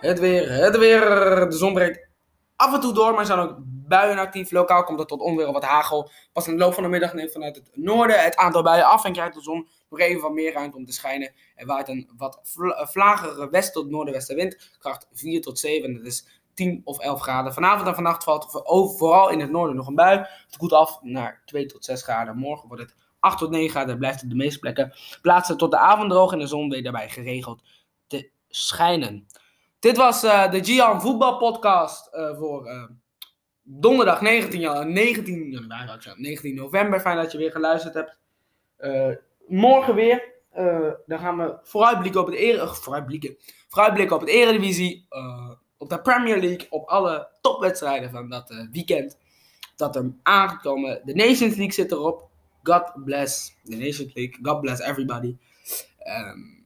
Het 0.00 0.18
weer. 0.18 0.52
Het 0.52 0.76
weer. 0.76 1.00
De 1.48 1.56
zon 1.56 1.72
breekt 1.72 2.08
af 2.56 2.74
en 2.74 2.80
toe 2.80 2.94
door, 2.94 3.10
maar 3.10 3.20
er 3.20 3.26
zijn 3.26 3.38
ook 3.38 3.56
buien 3.88 4.18
actief. 4.18 4.50
Lokaal 4.50 4.84
komt 4.84 4.98
het 4.98 5.08
tot 5.08 5.20
onweer 5.20 5.52
wat 5.52 5.64
hagel. 5.64 6.10
Pas 6.32 6.46
in 6.46 6.52
de 6.52 6.58
loop 6.58 6.74
van 6.74 6.82
de 6.82 6.88
middag 6.88 7.14
neemt 7.14 7.32
vanuit 7.32 7.56
het 7.56 7.70
noorden 7.72 8.22
het 8.22 8.36
aantal 8.36 8.62
buien 8.62 8.86
af 8.86 9.04
en 9.04 9.12
krijgt 9.12 9.34
de 9.34 9.42
zon 9.42 9.68
nog 9.90 10.00
even 10.00 10.22
wat 10.22 10.32
meer 10.32 10.52
ruimte 10.52 10.76
om 10.76 10.84
te 10.84 10.92
schijnen. 10.92 11.32
Er 11.54 11.66
waait 11.66 11.88
een 11.88 12.10
wat 12.16 12.40
vlagere 12.74 13.50
west- 13.50 13.72
tot 13.72 13.90
noordenwestenwind, 13.90 14.76
kracht 14.78 15.08
4 15.12 15.40
tot 15.40 15.58
7. 15.58 15.94
Dat 15.94 16.06
is 16.06 16.42
10 16.54 16.80
of 16.84 16.98
11 16.98 17.20
graden. 17.20 17.54
Vanavond 17.54 17.88
en 17.88 17.94
vannacht 17.94 18.24
valt 18.24 18.62
vooral 18.96 19.30
in 19.30 19.40
het 19.40 19.50
noorden 19.50 19.76
nog 19.76 19.86
een 19.86 19.94
bui. 19.94 20.18
Het 20.18 20.56
koelt 20.56 20.72
af 20.72 20.98
naar 21.02 21.42
2 21.44 21.66
tot 21.66 21.84
6 21.84 22.02
graden. 22.02 22.36
Morgen 22.36 22.68
wordt 22.68 22.82
het 22.82 22.94
8 23.20 23.38
tot 23.38 23.50
9 23.50 23.70
graden. 23.70 23.98
Blijft 23.98 24.20
het 24.20 24.30
de 24.30 24.36
meeste 24.36 24.58
plekken 24.58 24.92
plaatsen 25.22 25.56
tot 25.56 25.70
de 25.70 25.78
avond 25.78 26.10
droog 26.10 26.32
en 26.32 26.38
de 26.38 26.46
zon 26.46 26.68
weer 26.70 26.82
daarbij 26.82 27.08
geregeld 27.08 27.62
te 28.06 28.30
schijnen. 28.48 29.26
Dit 29.78 29.96
was 29.96 30.24
uh, 30.24 30.50
de 30.50 30.64
Gian 30.64 31.00
Voetbal 31.00 31.36
Podcast 31.36 32.14
uh, 32.14 32.36
voor 32.38 32.66
uh, 32.66 32.84
donderdag 33.62 34.20
19, 34.20 34.60
jan 34.60 34.92
19, 34.92 35.50
januari, 35.50 36.12
19 36.16 36.54
november. 36.54 37.00
Fijn 37.00 37.16
dat 37.16 37.32
je 37.32 37.38
weer 37.38 37.50
geluisterd 37.50 37.94
hebt. 37.94 38.18
morgen 39.46 39.94
weer. 39.94 40.32
dan 41.06 41.18
gaan 41.18 41.38
we 41.38 41.58
vooruitblikken 41.62 42.20
op 42.20 42.26
het, 42.26 42.36
ere, 42.36 42.66
vooruitblikken, 42.66 43.36
vooruitblikken 43.68 44.16
op 44.16 44.22
het 44.22 44.30
Eredivisie 44.30 45.06
op 45.84 45.90
de 45.90 46.00
Premier 46.00 46.40
League, 46.40 46.66
op 46.70 46.88
alle 46.88 47.28
topwedstrijden 47.40 48.10
van 48.10 48.28
dat 48.28 48.50
uh, 48.50 48.66
weekend. 48.70 49.18
Dat 49.76 49.96
er 49.96 50.12
aangekomen. 50.22 51.00
De 51.04 51.14
Nations 51.14 51.54
League 51.54 51.72
zit 51.72 51.92
erop. 51.92 52.28
God 52.62 52.92
bless 53.04 53.56
the 53.64 53.76
Nations 53.76 54.14
League. 54.14 54.38
God 54.42 54.60
bless 54.60 54.80
everybody. 54.80 55.36
Um, 56.06 56.64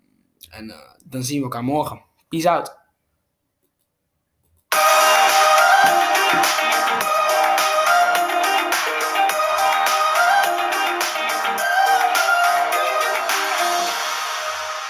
en 0.50 0.64
uh, 0.64 0.76
dan 1.04 1.22
zien 1.22 1.38
we 1.38 1.44
elkaar 1.44 1.64
morgen. 1.64 2.02
Peace 2.28 2.50
out. 2.50 2.76